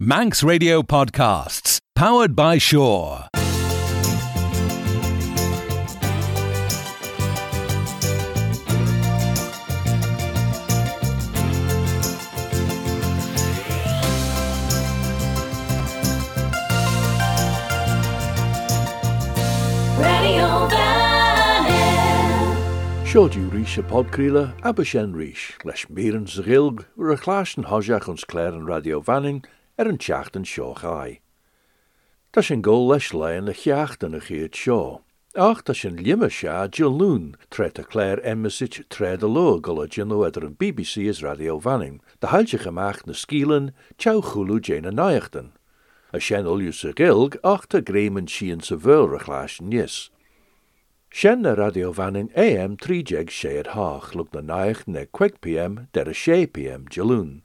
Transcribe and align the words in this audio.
Manx 0.00 0.44
Radio 0.44 0.80
Podcasts, 0.80 1.80
powered 1.96 2.36
by 2.36 2.56
Shore. 2.58 3.26
Seo 23.02 23.26
dú 23.26 23.50
ríise 23.50 23.82
podcríile 23.82 24.54
a 24.62 24.84
shen 24.84 25.12
ríis, 25.12 25.58
leis 25.64 25.90
lesh 25.90 26.30
sa 26.30 26.42
ghilg, 26.42 26.86
ru 26.94 27.12
a 27.12 27.16
chláis 27.16 27.58
an 27.58 27.64
hoiseach 27.64 28.06
uns 28.06 28.22
cléir 28.22 28.54
an 28.54 28.64
radio 28.64 29.00
Vanning, 29.00 29.42
ar 29.78 29.86
an 29.86 29.98
teachtain 29.98 30.44
seo 30.44 30.74
chaai. 30.74 31.20
Tá 32.32 32.42
sin 32.42 32.62
ggó 32.62 32.76
leis 32.82 33.14
lein 33.14 33.44
na 33.46 33.52
cheachtain 33.52 34.16
a 34.16 34.20
chiad 34.20 34.54
seo. 34.54 35.02
Ach 35.36 35.62
tá 35.62 35.72
sin 35.72 35.96
liime 35.96 36.28
se 36.30 36.48
Joún 36.74 37.36
tre 37.48 37.66
a 37.66 37.84
léir 37.94 38.18
emmesit 38.24 38.88
tred 38.90 39.22
a 39.22 39.28
lo 39.28 39.60
go 39.60 39.76
idir 39.86 40.44
an 40.44 40.56
BBC 40.56 41.08
is 41.08 41.22
radio 41.22 41.60
Vanning, 41.60 42.00
de 42.20 42.26
heilte 42.26 42.58
gemacht 42.58 43.06
na 43.06 43.12
skílan 43.12 43.72
teo 43.96 44.20
choú 44.20 44.58
déna 44.58 44.90
naachtain. 44.90 45.52
A 46.12 46.18
sin 46.18 46.44
olju 46.44 46.72
sa 46.74 46.92
gilg 46.92 47.36
ach 47.44 47.68
tá 47.68 47.80
gréman 47.80 48.28
sian 48.28 48.60
sa 48.60 48.74
bhil 48.74 49.14
a 49.14 49.18
chláis 49.20 49.60
níos. 49.60 50.10
Sin 51.12 51.42
na 51.42 51.54
radio 51.54 51.92
Vanning 51.92 52.30
AM 52.36 52.76
tríjeag 52.76 53.30
sé 53.30 53.62
hách 53.62 54.14
lug 54.16 54.34
na 54.34 54.40
naich 54.40 54.88
na 54.88 55.06
6 55.06 55.38
pm 55.40 55.86
der 55.92 56.08
a 56.08 56.14
6 56.14 56.48
pm 56.52 56.86
Jaloún. 56.90 57.42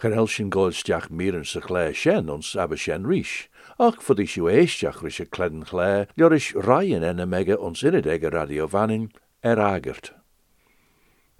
Chanhel 0.00 0.28
sin 0.28 0.50
gáilsteach 0.50 1.08
míran 1.08 1.44
sa 1.44 1.60
chlé 1.60 1.94
sin 1.94 2.28
ons 2.28 2.54
aber 2.54 2.76
sin 2.76 3.04
ríis, 3.08 3.48
ach 3.80 4.02
fod 4.04 4.20
is 4.20 4.34
siú 4.34 4.44
éisteach 4.52 5.00
ri 5.00 5.10
se 5.10 5.24
cledan 5.24 5.64
chlé, 5.64 6.06
leor 6.18 6.36
is 6.36 6.52
raien 6.52 7.02
ena 7.02 7.24
mege 7.24 7.56
ons 7.56 7.80
inide 7.82 8.12
ag 8.12 8.24
a 8.24 8.30
radio 8.30 8.68
ar 8.68 9.58
agart. 9.58 10.12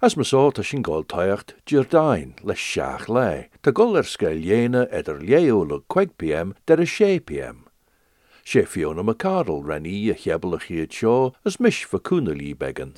As 0.01 0.13
sóta 0.13 0.63
sin 0.63 0.81
gáil 0.81 1.05
taocht 1.05 1.53
Jordain 1.65 2.33
leis 2.41 2.57
seach 2.57 3.07
le, 3.09 3.49
Tá 3.61 3.71
gol 3.71 3.97
ar 3.97 4.05
scail 4.05 4.41
léine 4.41 4.87
idir 4.89 5.21
léú 5.21 5.61
le 5.61 5.81
6 5.93 6.17
pm 6.17 6.55
der 6.65 6.81
a 6.81 6.85
6 6.85 7.19
pm. 7.25 7.67
sé 8.45 8.65
fiona 8.65 9.03
a 9.11 9.13
Carl 9.13 9.61
renní 9.61 10.09
a 10.09 10.15
chebal 10.15 10.55
a 10.55 10.57
chiad 10.57 10.93
seo 10.93 11.33
as 11.45 11.59
mis 11.59 11.85
faúna 11.85 12.33
lí 12.33 12.53
began. 12.53 12.93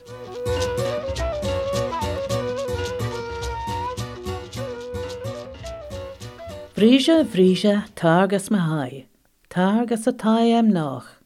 Bríse 6.79 7.25
bhríse 7.25 7.83
tágus 7.93 8.49
me 8.49 8.57
haid, 8.57 9.07
tágus 9.49 10.07
a 10.07 10.13
taim 10.13 10.69
nach. 10.71 11.19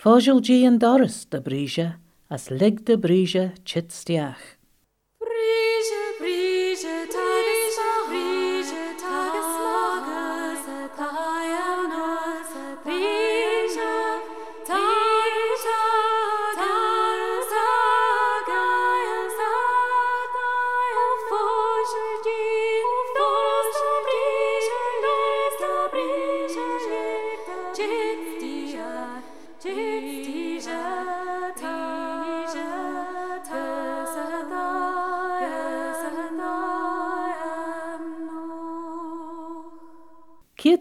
Fáisiúldí 0.00 0.64
an 0.64 0.78
doras 0.80 1.26
de 1.28 1.42
bríse 1.44 1.92
as 2.30 2.48
lig 2.48 2.86
de 2.86 2.96
bríse 2.96 3.52
chitsteach. 3.68 4.56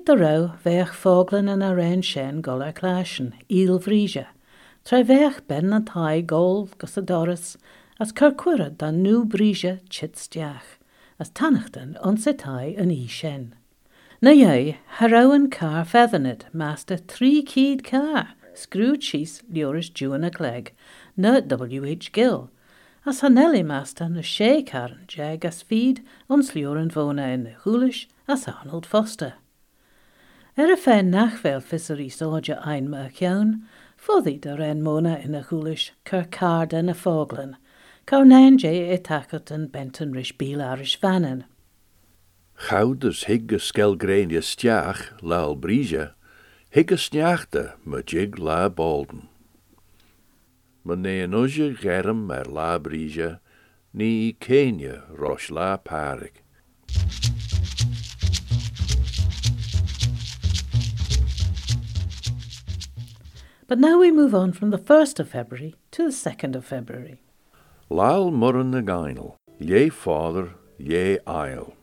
De 0.07 0.15
ra 0.15 0.57
bheith 0.63 0.93
fáglan 0.95 1.49
in 1.51 1.61
a 1.61 1.73
réin 1.75 2.01
sin 2.01 2.39
go 2.39 2.55
le 2.55 2.71
chláisian, 2.71 3.33
íl 3.49 3.77
bhríse, 3.83 4.25
Tre 4.85 5.03
bheith 5.03 5.41
ben 5.49 5.67
na 5.67 5.79
taid 5.81 6.27
ggóil 6.27 6.69
gus 6.77 6.95
a 6.95 7.01
doras 7.01 7.57
as 7.99 8.13
chur 8.13 8.31
cuire 8.31 8.69
dan 8.69 9.03
nú 9.03 9.25
bríse 9.25 9.81
chitsteach, 9.89 10.77
as 11.19 11.29
tanachtain 11.31 11.97
an 12.07 12.15
sa 12.15 12.31
taid 12.31 12.79
an 12.79 12.89
í 12.89 13.09
sin. 13.09 13.53
Na 14.21 14.31
dhé 14.31 14.77
thráhan 14.97 15.49
cá 15.51 15.83
fehanid 15.83 16.45
measta 16.53 16.95
trí 17.13 17.43
cíd 17.43 17.83
cá, 17.83 18.29
scrúd 18.55 19.03
síos 19.03 19.41
leoris 19.51 19.89
dúana 19.91 20.31
léig 20.31 20.71
na 21.17 21.41
WH 21.41 22.13
Gill, 22.13 22.47
as 23.05 23.19
hanelli 23.19 23.61
measta 23.61 24.07
na 24.07 24.21
sé 24.21 24.65
caran 24.65 25.03
jeag 25.05 25.43
as 25.43 25.61
feed 25.61 25.99
an 26.29 26.47
slioran 26.47 26.93
bhóna 26.95 27.27
in 27.33 27.43
na 27.43 27.59
thuúlis 27.65 28.05
as 28.25 28.47
Arnold 28.47 28.85
Foster. 28.85 29.33
Er 30.57 30.71
a 30.73 30.75
féin 30.75 31.11
nachhfuil 31.13 31.59
fisarí 31.61 32.07
sóide 32.09 32.55
einme 32.65 32.97
a 32.97 33.09
ceann, 33.13 33.67
fodí 33.95 34.39
de 34.41 34.55
ren 34.57 34.81
móna 34.81 35.19
ina 35.23 35.43
chuúlis 35.45 35.91
chur 36.03 36.25
card 36.31 36.73
na 36.73 36.95
fóglan, 36.97 37.53
Cá 38.07 38.23
néé 38.23 38.93
i 38.95 38.97
takeat 38.97 39.51
an 39.51 39.69
áris 39.69 40.95
fanan. 40.97 41.43
Gouders 42.69 43.25
higge 43.25 43.59
skelgrein 43.59 44.31
je 44.31 44.41
steach 44.41 45.11
laal 45.21 45.55
bríse, 45.55 46.13
higge 46.73 46.97
sneachta 46.97 47.75
me 47.85 48.01
la 48.39 48.69
bolden. 48.69 49.27
Me 50.83 50.95
ne 50.95 51.21
an 51.21 51.35
oje 51.35 51.75
germ 51.75 52.31
er 52.31 52.45
la 52.45 52.79
bríse, 52.79 53.39
ní 53.93 54.33
céine 54.39 55.03
ros 55.09 55.51
la 55.51 55.77
parig. 55.77 56.46
But 63.67 63.79
now 63.79 63.99
we 63.99 64.11
move 64.11 64.33
on 64.33 64.53
from 64.53 64.69
the 64.69 64.77
1st 64.77 65.19
of 65.19 65.29
February 65.29 65.75
to 65.91 66.03
the 66.03 66.15
2nd 66.15 66.55
of 66.55 66.65
February. 66.65 67.19
Lal 67.89 68.31
murren 68.31 68.71
na 68.71 68.79
gainel, 68.79 69.35
lé 69.59 69.91
father, 69.91 70.53
Yea 70.77 71.19
ail. 71.27 71.73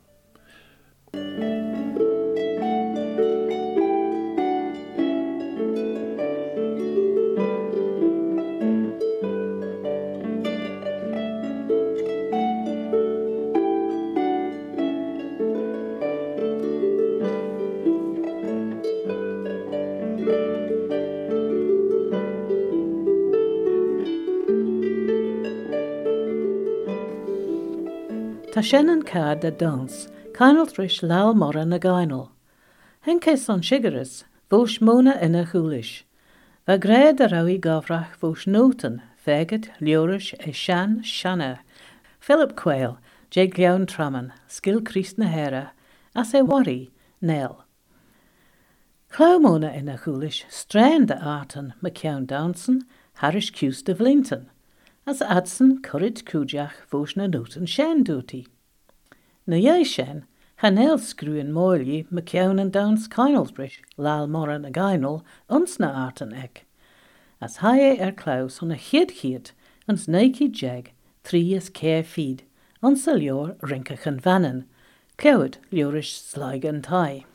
Tá 28.54 28.62
sin 28.62 28.88
an 28.88 29.02
cad 29.02 29.40
de 29.40 29.50
dans, 29.50 30.08
caiinal 30.32 30.68
tris 30.72 31.02
leal 31.02 31.34
mar 31.34 31.54
na 31.66 31.76
gaiinal. 31.76 32.28
Hencés 33.04 33.48
an 33.48 33.62
sigaras, 33.62 34.22
bhós 34.48 34.78
móna 34.78 35.20
ina 35.20 35.44
chuúlis. 35.44 36.04
Bheit 36.64 36.80
gréad 36.82 37.20
a 37.20 37.26
raí 37.26 37.58
gáhrach 37.58 38.16
bhós 38.20 38.46
nótan, 38.46 39.02
fegad, 39.18 39.70
leoris 39.80 40.34
é 40.38 40.52
sean 40.54 41.02
seanna. 41.02 41.62
Philip 42.20 42.54
Quail, 42.54 42.96
J. 43.28 43.50
Leon 43.58 43.86
Traman, 43.86 44.32
Skill 44.46 44.82
Christ 44.82 45.18
na 45.18 45.26
Hera, 45.26 45.72
as 46.14 46.32
é 46.32 46.40
warí, 46.46 46.92
Nell. 47.20 47.64
Chlómóna 49.10 49.76
ina 49.76 49.98
chuúlis, 49.98 50.44
strain 50.48 51.06
de 51.06 51.14
átan 51.14 51.74
me 51.82 51.90
cean 51.90 52.24
dansan, 52.24 52.82
Harris 53.14 53.50
Cuse 53.50 53.82
de 53.82 53.94
Vlinton. 53.94 54.48
As 55.06 55.20
adsan 55.20 55.80
curid 55.82 56.24
cúdeach 56.24 56.76
fós 56.90 57.16
na 57.16 57.26
nótan 57.26 57.68
sin 57.68 58.04
dútaí. 58.04 58.46
Na 59.46 59.56
dhé 59.56 59.84
sin, 59.84 60.24
chanel 60.60 60.98
scrúin 60.98 61.52
móí 61.52 62.06
me 62.10 62.22
cean 62.22 62.58
an 62.58 62.70
dans 62.70 63.06
Keinalsbridge 63.08 63.80
láal 63.98 64.28
mar 64.28 64.50
an 64.50 64.62
na 64.62 64.70
gaiinal 64.70 65.22
ons 65.50 65.78
na 65.78 66.08
átan 66.08 66.32
ag. 66.32 66.62
As 67.40 67.56
ha 67.56 67.72
é 67.76 68.00
ar 68.00 68.12
clás 68.12 68.58
hon 68.58 68.68
na 68.68 68.76
chiad 68.76 69.10
chiad 69.10 69.50
ans 69.86 70.06
néiki 70.06 70.48
jeg 70.50 70.92
trí 71.24 71.54
is 71.54 71.68
cé 71.70 72.02
fiad, 72.02 72.40
an 72.82 72.96
sa 72.96 73.12
leor 73.12 73.56
rinkechan 73.60 74.20
vanan, 74.20 74.64
cead 75.18 75.58
leoris 75.70 76.08
slaig 76.32 76.64
an 76.64 76.80
tai. 76.80 77.26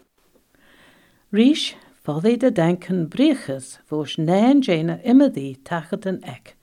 Ríis 1.32 1.76
fodé 2.04 2.40
de 2.40 2.50
denken 2.50 3.08
brichas 3.08 3.78
fós 3.88 4.18
néan 4.18 4.62
déine 4.66 4.98
imimedí 5.06 5.58
tachat 5.64 6.08
an 6.08 6.24
ec, 6.24 6.56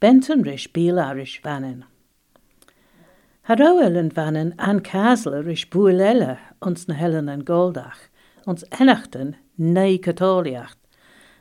benton 0.00 0.44
riis 0.44 0.66
bíal 0.66 0.98
áris 0.98 1.40
bhanan. 1.42 1.84
Har 3.44 3.56
ráhfuiln 3.56 4.12
bhanan 4.14 4.54
an 4.58 4.80
cála 4.80 5.44
ris 5.44 5.64
bu 5.64 5.88
eile 5.88 6.38
ons 6.62 6.88
na 6.88 6.94
hean 6.94 7.28
an 7.28 7.44
ggódach, 7.44 8.08
ons 8.46 8.64
enachtan 8.80 9.36
né 9.58 9.98
católiacht, 9.98 10.78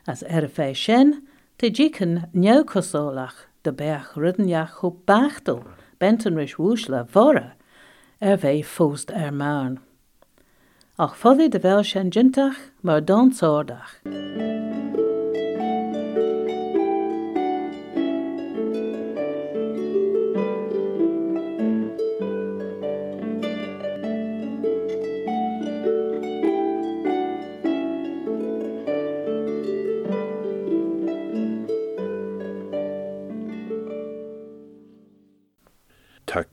as 0.07 0.23
er 0.23 0.43
ar 0.43 0.49
fé 0.49 0.73
sin 0.75 1.23
te 1.57 1.69
ddícan 1.69 2.27
neocosólach 2.33 3.47
de 3.63 3.71
beach 3.71 4.15
rudenjaach 4.15 4.81
go 4.81 4.89
bachtel 5.07 5.63
benton 5.99 6.35
ris 6.35 6.55
húsla 6.59 7.07
vorre 7.07 7.53
ar 8.21 8.37
bheith 8.43 8.75
fóst 8.75 9.11
er 9.11 9.27
ar 9.27 9.31
máan. 9.31 9.79
Ach 10.99 11.15
fodí 11.15 11.49
de 11.49 11.59
bhil 11.59 11.83
sin 11.83 12.11
dintach 12.11 12.59
mar 12.83 13.01
dánsádach. 13.01 15.02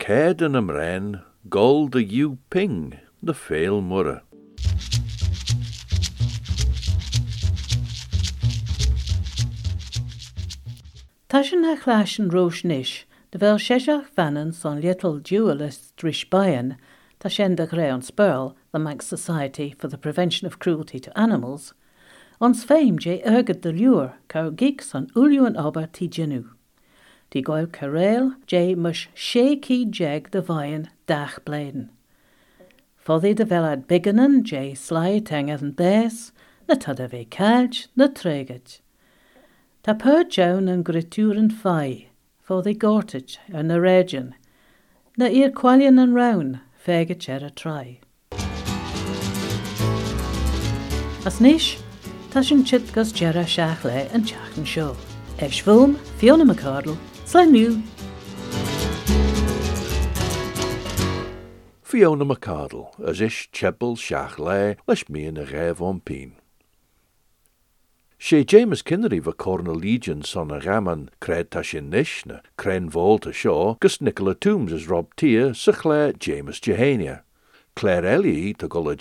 Cédan 0.00 0.56
am 0.56 0.70
ren, 0.70 1.20
gol 1.50 1.86
de 1.88 2.00
ewe 2.00 2.38
ping, 2.48 2.98
the 3.22 3.34
fail 3.34 3.82
murra. 3.82 4.22
Tashin 11.28 11.64
ha 11.64 11.76
chlashin 11.76 12.32
rosh 12.32 12.64
nish, 12.64 13.06
de 13.30 13.36
vel 13.38 13.58
sheshach 13.58 14.08
vanan 14.16 14.54
son 14.54 14.80
little 14.80 15.18
dualist 15.18 15.94
drish 15.96 16.28
bayan, 16.30 16.78
tashenda 17.20 17.68
greon 17.68 18.00
spurl, 18.00 18.54
the 18.72 18.78
Manx 18.78 19.06
Society 19.06 19.74
for 19.78 19.88
the 19.88 19.98
Prevention 19.98 20.46
of 20.46 20.58
Cruelty 20.58 20.98
to 20.98 21.16
Animals, 21.16 21.74
ons 22.40 22.64
fame 22.64 22.98
je 22.98 23.20
erged 23.22 23.60
de 23.60 23.70
lure, 23.70 24.14
kar 24.28 24.50
geeks 24.50 24.94
on 24.94 25.08
uluan 25.14 25.58
ober 25.58 25.86
ti 25.92 26.08
genu. 26.08 26.48
Tí 27.30 27.44
goil 27.44 27.68
caréil 27.68 28.34
dé 28.48 28.74
mus 28.74 29.06
sécí 29.14 29.88
jeg 29.88 30.30
de 30.32 30.40
bhain 30.42 30.88
dach 31.06 31.38
bléden. 31.44 31.88
Fodí 32.98 33.36
de 33.36 33.44
bhead 33.44 33.86
biganan 33.86 34.42
dé 34.42 34.74
slai 34.74 35.20
teangad 35.20 35.62
an 35.62 35.70
bés, 35.70 36.32
na 36.68 36.74
tad 36.74 36.98
a 36.98 37.06
bheith 37.08 37.30
cailt 37.30 37.86
na 37.94 38.08
trégad. 38.08 38.80
Tá 39.84 39.94
pur 39.94 40.24
Joan 40.24 40.68
an 40.68 40.82
gritúran 40.82 41.52
fai, 41.52 42.08
fód 42.42 42.66
i 42.66 42.74
gortid 42.74 43.38
ar 43.54 43.62
na 43.62 43.76
réidirn, 43.78 44.34
na 45.16 45.26
ar 45.26 45.50
quailian 45.50 46.02
an 46.02 46.14
ran 46.14 46.58
féige 46.84 47.28
ar 47.30 47.46
a 47.46 47.50
trai. 47.50 48.00
As 51.24 51.38
níis, 51.38 51.78
tá 52.30 52.42
sin 52.42 52.64
chit 52.64 52.92
gus 52.92 53.12
dearra 53.12 53.46
seach 53.46 53.84
le 53.84 54.08
an 54.12 54.26
teachan 54.26 54.66
seo. 54.66 54.96
Eg 55.38 55.62
bhúm 55.64 55.94
fionna 56.18 56.50
a 56.50 57.09
Fiona 61.84 62.24
McCardle, 62.24 62.90
as 63.06 63.20
is 63.20 63.46
chebel 63.52 63.94
seach 63.94 64.36
le 64.40 64.74
leis 64.88 65.04
míon 65.08 65.38
a 65.38 65.44
réh 65.44 65.80
an 65.80 66.00
James 68.42 68.82
Kinnery 68.82 69.20
va 69.20 69.32
Cornel 69.32 69.76
Legion 69.76 70.22
son 70.24 70.50
a 70.50 70.58
raman 70.58 71.08
cred 71.20 71.50
ta 71.50 71.62
sin 71.62 71.88
nisna, 71.88 72.42
cren 72.58 72.90
seo, 73.32 73.78
gus 73.78 74.00
Nicola 74.00 74.34
Toombs 74.34 74.72
as 74.72 74.88
Rob 74.88 75.14
Tia, 75.14 75.54
sa 75.54 75.70
James 76.18 76.58
Jehania. 76.58 77.22
Claire 77.74 78.04
Ellie 78.04 78.54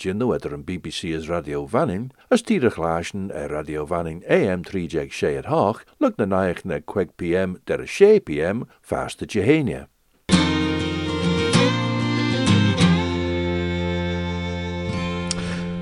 in 0.06 0.18
the 0.18 0.26
weather 0.26 0.54
and 0.54 0.64
BBC 0.64 1.12
is 1.12 1.28
Radio 1.28 1.66
Fannin, 1.66 2.12
ys 2.30 2.42
tîr 2.42 2.64
y 2.64 2.70
chlasion 2.70 3.30
eh, 3.30 3.46
Radio 3.46 3.84
Fannin 3.86 4.22
AM 4.28 4.64
36 4.64 5.36
at 5.36 5.46
hoch, 5.46 5.84
lyg 6.00 6.16
na 6.18 6.24
naich 6.24 6.64
na 6.64 6.80
6 6.80 7.12
pm 7.16 7.58
der 7.66 7.84
y 7.84 8.18
pm 8.20 8.66
fast 8.80 9.22
y 9.22 9.26
Jehenia. 9.26 9.86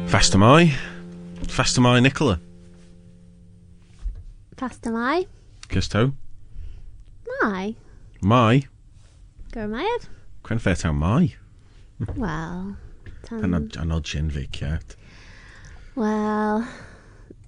Fast 0.08 0.34
am 0.34 0.42
I. 0.42 0.74
Fast 1.48 1.78
am 1.78 1.86
I, 1.86 2.00
Nicola. 2.00 2.40
Fast 4.56 4.86
am 4.86 4.96
I. 4.96 5.26
Kisto. 5.68 6.14
My. 7.42 7.74
My. 8.22 8.66
Go 9.52 9.68
my 9.68 9.82
head. 9.82 10.08
Crenfairtown, 10.42 10.94
my. 10.96 11.34
Wel, 11.98 12.76
tan... 13.22 13.42
Anod, 13.42 13.76
anod 13.76 14.06
Jin 14.06 14.30
feiciad. 14.30 14.96
Wel, 15.98 16.62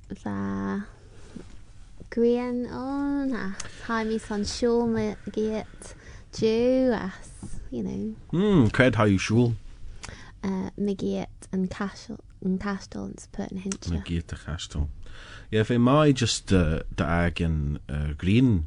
dda. 0.08 0.86
Gwian, 2.10 2.64
o 2.66 2.80
oh, 2.82 3.24
na, 3.30 3.52
tai 3.84 4.04
mis 4.04 4.30
on 4.34 4.42
siwl 4.42 4.88
me 4.90 5.14
get 5.30 5.94
Jew 6.34 6.90
as, 6.92 7.30
you 7.70 7.84
know. 7.84 8.14
Mm, 8.32 8.70
cred 8.70 8.96
how 8.96 9.04
you 9.04 9.18
siwl. 9.18 9.54
Uh, 10.42 10.70
get 10.94 11.28
and 11.52 11.68
yn 11.68 11.68
cashel, 11.68 12.18
yn 12.42 12.58
castol 12.58 13.10
yn 13.10 13.18
sy'n 13.20 13.46
yn 13.52 13.62
hyncha. 13.66 13.92
Mae 13.92 14.02
gyd 14.06 14.34
y 14.34 14.38
if 15.50 15.52
Ie, 15.52 15.64
fe 15.64 15.78
mae 15.78 16.12
just 16.12 16.52
uh, 16.52 16.80
dy 16.96 17.06
ag 17.06 17.42
yn 17.44 17.78
uh, 17.88 18.14
green, 18.18 18.66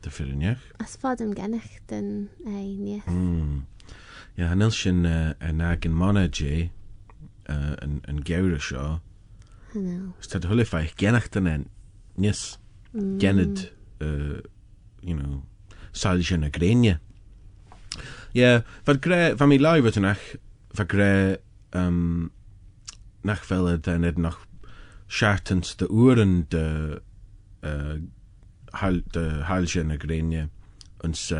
dy 0.00 0.12
ffyriniach. 0.12 0.64
As 0.80 0.96
fod 0.96 1.20
am 1.20 1.34
gennych 1.34 1.80
dyn 1.90 2.30
ei 2.46 2.76
nes. 2.76 3.04
Mm. 3.08 3.66
Sy'n 4.72 5.04
uh, 5.04 5.34
yn 5.44 5.60
ag. 5.60 5.84
Uh, 7.50 7.76
y 8.56 8.60
sio. 8.62 9.00
Hynny. 9.74 9.98
Stad 10.24 10.48
hwle 10.48 10.64
ffaich 10.64 10.96
genach 10.96 11.28
dyn 11.34 11.48
en. 11.50 11.68
Gened. 13.20 13.70
Uh, 14.00 14.40
you 15.02 15.14
know. 15.14 15.42
Ie, 18.34 18.60
fad 18.86 19.00
gre, 19.02 19.20
fa 19.36 19.46
mi 19.50 19.58
lai 19.58 19.80
fod 19.82 19.98
ynach, 19.98 20.22
fa 20.76 20.86
gre, 20.86 21.12
um, 21.74 22.30
nach 23.26 23.42
siartans 25.10 25.74
de 25.80 25.88
uren 25.90 26.44
de, 26.54 27.00
uh, 27.66 27.96
hal, 28.78 29.00
de 29.16 29.24
halsje 29.50 29.82
y 29.82 29.98
grenia, 29.98 30.46
ons 31.02 31.32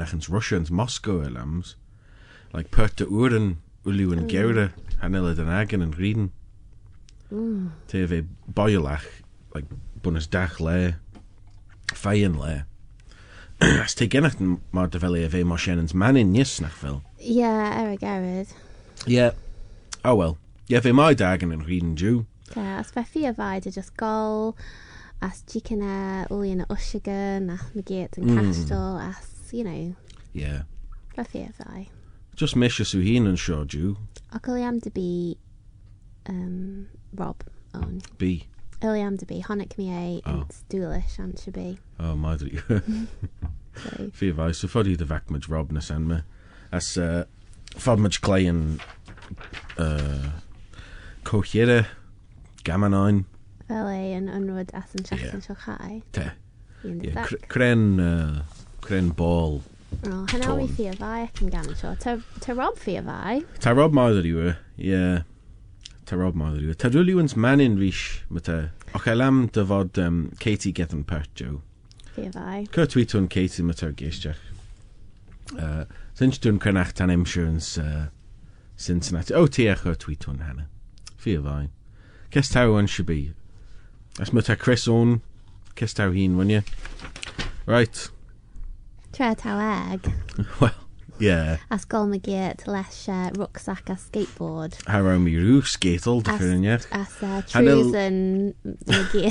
nach 0.00 0.14
ons 0.16 0.30
Russians 0.32 0.70
Moscow 0.70 1.20
elams, 1.26 1.76
like 2.54 2.70
pyrta 2.74 3.06
uren 3.06 3.56
uliw 3.88 4.12
yn 4.16 4.28
gewra 4.30 4.70
haneled 5.02 5.38
yn 5.38 5.48
mm. 5.48 5.58
agen 5.60 5.84
yn 5.84 5.94
rhydyn. 5.96 6.30
Mm. 7.30 7.68
Te 7.90 8.06
fe 8.08 8.22
boiolach, 8.56 9.06
like, 9.54 9.68
bwnes 10.02 10.28
dach 10.32 10.58
le, 10.64 10.96
ffai 11.92 12.22
yn 12.26 12.38
le. 12.40 12.62
As 13.84 13.96
te 13.98 14.08
gennych 14.10 14.38
mor 14.40 14.90
dyfelu 14.92 15.24
e 15.26 15.30
fe 15.32 15.44
mor 15.44 15.60
sienens 15.62 15.94
manin 15.94 16.32
nis 16.32 16.58
nach 16.64 16.76
fel. 16.78 17.02
Ie, 17.18 17.40
yeah, 17.40 17.78
er 17.82 17.92
y 17.94 18.00
geryd. 18.00 18.56
Ie. 19.06 19.14
Yeah. 19.14 19.32
Oh 20.04 20.14
well. 20.14 20.38
Ie, 20.68 20.76
yeah, 20.76 20.84
fe 20.84 20.94
mae 20.94 21.18
dagen 21.18 21.54
yn 21.54 21.64
rhydyn 21.66 21.96
diw. 21.98 22.22
Ie, 22.54 22.66
as 22.78 22.92
fe 22.94 23.04
fi 23.04 23.26
a 23.28 23.34
fai 23.36 23.58
dy 23.64 23.74
just 23.74 23.96
gol, 24.00 24.54
as 25.24 25.42
chicken 25.50 25.82
e, 25.82 26.00
uli 26.34 26.54
yn 26.54 26.64
y 26.64 26.70
usigan, 26.72 27.50
as 27.54 27.68
mi 27.74 27.84
yn 27.84 28.08
mm. 28.30 28.38
castell, 28.38 28.98
as, 29.02 29.52
you 29.52 29.64
know. 29.66 29.94
Ie. 30.32 30.44
Yeah. 30.46 30.66
Fe 31.16 31.26
fi 31.26 31.46
a 31.48 31.54
fai. 31.58 31.88
Just 32.38 32.54
Misha 32.54 32.84
Suheenan 32.84 33.36
showed 33.36 33.74
you. 33.74 33.96
I'll 34.32 34.38
call 34.38 34.54
him 34.54 34.80
to 34.82 34.90
be 34.90 35.36
um, 36.28 36.86
Rob 37.12 37.42
on. 37.74 38.00
B. 38.16 38.46
Early 38.80 39.00
am 39.00 39.18
to 39.18 39.26
be 39.26 39.40
Honic 39.40 39.76
Mie 39.76 40.22
oh. 40.24 40.30
and 40.30 40.54
Doolish 40.68 41.18
and 41.18 41.36
should 41.36 41.54
be. 41.54 41.80
Oh, 41.98 42.14
my 42.14 42.36
dri. 42.36 42.60
Fi 44.12 44.30
fai, 44.30 44.52
so 44.52 44.68
for 44.68 44.84
dy 44.84 44.94
facmyd 44.94 45.48
Rob 45.50 45.72
nes 45.72 45.90
en 45.90 46.06
me. 46.06 46.20
As 46.70 46.96
uh, 46.96 47.24
ffodmyd 47.74 48.20
Clay 48.20 48.46
and 48.46 48.80
uh, 49.76 50.30
cochire 51.24 51.86
gamanoin. 52.62 53.24
Fel 53.66 53.90
ei 53.90 54.14
yn 54.14 54.30
ynwyd 54.30 54.70
as 54.78 54.94
yn 54.94 55.10
siach 55.10 55.26
yn 55.32 55.42
siach 55.42 55.66
Te. 56.14 56.30
Cren, 57.50 57.84
uh, 57.98 58.62
cren 58.86 59.10
bol. 59.10 59.58
O, 60.04 60.24
hynna 60.30 60.52
wi 60.54 60.66
Tôn. 60.66 60.74
fi 60.76 60.86
a 60.86 60.94
fai 60.94 61.22
ac 61.24 61.40
yn 61.42 61.50
gan 61.52 61.68
sio. 61.74 61.94
Ta 61.98 62.54
Rob 62.54 62.78
fi 62.78 62.96
a 62.96 63.02
fai. 63.02 63.40
Ta 63.60 63.72
rob 63.72 63.92
madr 63.96 64.26
i 64.26 64.32
we, 64.36 64.54
yeah. 64.76 65.22
Ta 66.06 66.16
rob 66.16 66.36
i 66.36 66.66
we. 66.66 66.74
Ta 66.74 66.90
manin 67.36 67.78
ma 68.30 68.40
ta... 68.40 68.70
Och 68.94 69.06
e 69.06 69.14
lam 69.14 69.48
dy 69.52 69.64
fod 69.64 69.98
um, 69.98 70.30
Katie 70.40 70.72
gethan 70.72 71.04
pert, 71.04 71.28
Joe. 71.34 71.62
Fi 72.14 72.26
a 72.26 72.32
fai. 72.32 72.66
Tweet 72.72 73.14
o'n 73.14 73.28
Katie 73.28 73.64
ma 73.64 73.72
ta'r 73.72 73.92
geisdiach. 73.92 74.38
Uh, 75.58 75.84
Sy'n 76.18 76.32
dwi'n 76.34 76.58
cynach 76.58 76.92
tan 76.92 77.10
insurance 77.10 77.78
uh, 77.78 78.08
Cincinnati. 78.76 79.34
O, 79.34 79.46
ti 79.46 79.68
eich 79.70 79.84
o 79.86 79.94
tweet 79.94 80.26
o'n 80.28 80.40
hana. 80.42 80.68
Fi 81.16 81.36
o 81.38 81.42
fain. 81.42 81.70
Ces 82.34 82.50
taw 82.50 82.74
o'n 82.74 82.88
sibi. 82.90 83.32
As 84.20 84.32
ma 84.32 84.40
ta 84.40 84.56
Chris 84.56 84.88
o'n, 84.88 85.20
ces 85.78 85.94
taw 85.94 86.10
hi'n, 86.10 86.36
wyn 86.38 86.50
ye? 86.50 86.62
Right. 87.66 88.08
Tread 89.12 89.40
our 89.44 89.92
egg. 89.92 90.12
Well, 90.60 90.74
yeah. 91.18 91.56
A 91.70 91.78
skol 91.78 92.08
me 92.08 92.18
geart 92.18 92.66
leis 92.66 93.08
rucksack 93.36 93.88
a 93.90 93.96
skateboard. 93.96 94.78
Har 94.86 95.02
ra 95.02 95.18
mi 95.18 95.34
rú 95.34 95.62
skatel 95.62 96.22
de 96.22 96.30
fyrnir. 96.30 96.86
As 96.92 97.22
uh, 97.22 97.42
trúsan 97.42 98.54
me 98.62 99.28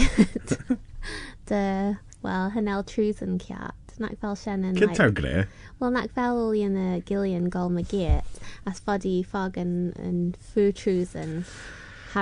well, 2.23 2.49
hanel 2.51 2.83
trúsan 2.83 3.39
ceart. 3.39 3.73
Nac 3.99 4.17
Shannon. 4.35 4.75
Cyn 4.75 4.93
taw 4.93 5.09
Well, 5.09 5.45
Wel, 5.79 5.91
nac 5.91 6.11
fel 6.11 6.37
Ulian 6.37 6.77
y 6.77 7.01
Gillian 7.01 7.49
gol 7.49 7.69
me 7.69 7.83
geart. 7.83 8.25
As 8.65 8.79
fodi 8.79 9.25
fog 9.25 9.57
yn, 9.57 9.93
yn 9.97 10.35
ffw. 10.37 11.43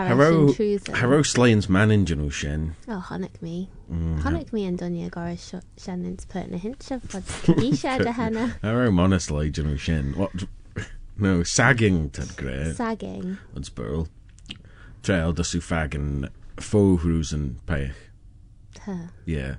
Harrow 0.03 0.53
Harrow 0.93 1.23
man 1.69 1.91
in 1.91 2.05
general 2.05 2.29
Shen. 2.29 2.75
Oh 2.87 3.03
Honok 3.07 3.41
me. 3.41 3.69
Mm, 3.91 4.53
me 4.53 4.65
and 4.65 4.79
Dunya 4.79 5.09
Goris 5.09 5.61
Shannon's 5.77 6.25
putting 6.25 6.53
a 6.53 6.57
hint 6.57 6.91
of 6.91 7.03
Isha 7.13 7.99
Dahana. 7.99 8.59
Harrow 8.61 8.91
Monoslay 8.91 9.51
general 9.51 9.77
Shen. 9.77 10.13
What 10.17 10.31
no 11.17 11.43
sagging 11.43 12.09
Ted 12.09 12.35
Gray. 12.35 12.73
Sagging. 12.73 13.37
That's 13.53 13.69
burl. 13.69 14.07
Trail 15.03 15.33
the 15.33 15.43
dasu 15.43 15.61
fagging 15.61 16.29
fóhrúsan 16.57 17.55
peich. 17.65 17.93
Huh. 18.81 19.07
Yeah. 19.25 19.55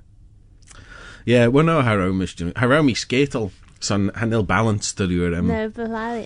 Yeah, 1.25 1.47
well 1.47 1.65
no 1.65 1.81
Harrow 1.81 2.11
Mishjan 2.13 2.55
Harrow 2.55 2.83
mi 2.83 2.93
skatel 2.93 3.51
Son, 3.79 4.09
hanil 4.15 4.45
balance 4.45 4.91
to 4.93 5.07
do 5.07 5.31
him. 5.31 5.47
No, 5.47 5.69
but 5.69 5.89
no, 5.89 6.25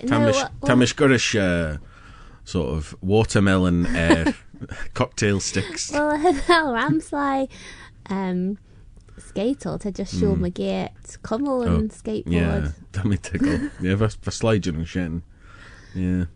Tamish 0.63 0.95
Gorish 0.95 1.35
uh, 1.35 1.77
sort 2.43 2.75
of 2.75 2.95
watermelon 3.01 3.85
uh, 3.85 4.31
cocktail 4.93 5.39
sticks. 5.39 5.91
Well, 5.91 6.33
fel 6.33 6.73
Ramsay 6.73 7.49
um, 8.09 8.57
skate 9.17 9.65
o, 9.65 9.77
to 9.77 9.91
just 9.91 10.15
siŵr 10.15 10.37
mae 10.39 10.89
come 11.23 11.47
on 11.47 11.67
yn 11.67 11.89
skateboard. 11.89 12.31
Yeah, 12.31 12.71
da 12.91 13.03
mi 13.03 13.17
tegol. 13.17 13.69
Ie, 13.83 13.95
fe 13.97 14.31
slaidio 14.31 14.85
shit. 14.85 15.21
Yeah, 15.95 16.25
Ie. 16.25 16.27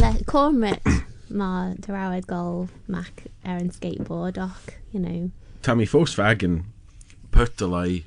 Le, 0.00 0.12
Cormac 0.26 0.84
mae 1.30 1.74
dyrawed 1.80 2.26
gol 2.26 2.68
Mac 2.88 3.26
Aaron 3.44 3.70
skateboard 3.70 4.34
Doc, 4.34 4.74
you 4.92 5.00
know. 5.00 5.30
Ta 5.62 5.74
mi 5.74 5.86
put 7.30 7.56
the 7.56 7.66
lie 7.66 8.04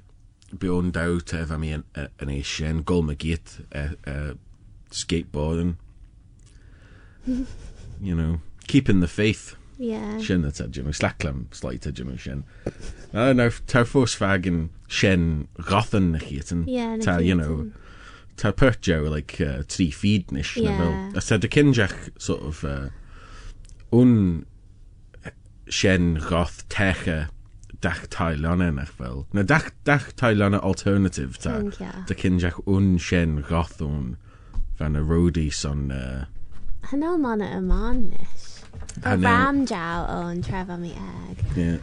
beyond 0.57 0.95
out 0.95 1.33
ef 1.33 1.51
am 1.51 1.63
i 1.63 1.73
yn 1.75 2.31
eisiau, 2.31 2.83
gol 2.87 3.03
mae 3.03 3.19
gyd 3.19 3.57
skateboarding. 4.93 5.75
You 8.01 8.15
know, 8.15 8.39
keeping 8.67 8.99
the 8.99 9.07
faith. 9.07 9.55
Yeah. 9.79 10.17
Shen 10.17 10.43
at 10.45 10.57
ydyn 10.63 10.87
nhw, 10.87 10.95
slaclam 10.97 11.43
nhw 11.53 12.17
shen. 12.17 12.43
Uh, 13.13 13.33
no, 13.33 13.49
ta 13.67 13.83
ffos 13.83 14.15
fagen 14.17 14.69
shen 14.87 15.47
rothen 15.69 16.11
na 16.11 16.19
Yeah, 16.67 16.95
na 16.95 17.03
ta, 17.03 17.17
you 17.19 17.35
know, 17.35 17.71
ta 18.37 18.51
pertio 18.51 19.09
like 19.09 19.39
uh, 19.39 19.61
tri 19.67 19.91
feed 19.91 20.31
nish 20.31 20.57
na 20.57 20.71
Yeah. 20.71 21.11
ta 21.19 21.37
dy 21.37 21.47
cynjach 21.47 22.09
sort 22.19 22.41
of 22.41 22.63
uh, 22.63 22.89
un 23.91 24.45
shen 25.69 26.15
roth 26.31 26.67
techa 26.69 27.29
dach 27.79 28.07
tailana 28.07 28.73
nach 28.73 28.89
fel. 28.89 29.27
Na 29.31 29.43
dach 29.43 29.71
dach 29.85 30.11
tailana 30.15 30.59
alternative 30.63 31.37
ta. 31.37 31.61
Yeah. 31.79 32.03
Dy 32.07 32.15
cynjach 32.15 32.59
un 32.65 32.97
shen 32.97 33.43
roth 33.49 33.79
un 33.79 34.17
van 34.79 34.95
a 34.95 35.01
roadie 35.03 35.53
son 35.53 35.91
uh, 35.91 36.25
Hanno 36.89 37.17
mana 37.17 37.45
amanish. 37.57 38.63
Ramjow 39.01 40.09
on 40.09 40.41
Trevor 40.41 40.77
me 40.77 40.95
egg. 41.29 41.37
Yeah. 41.53 41.77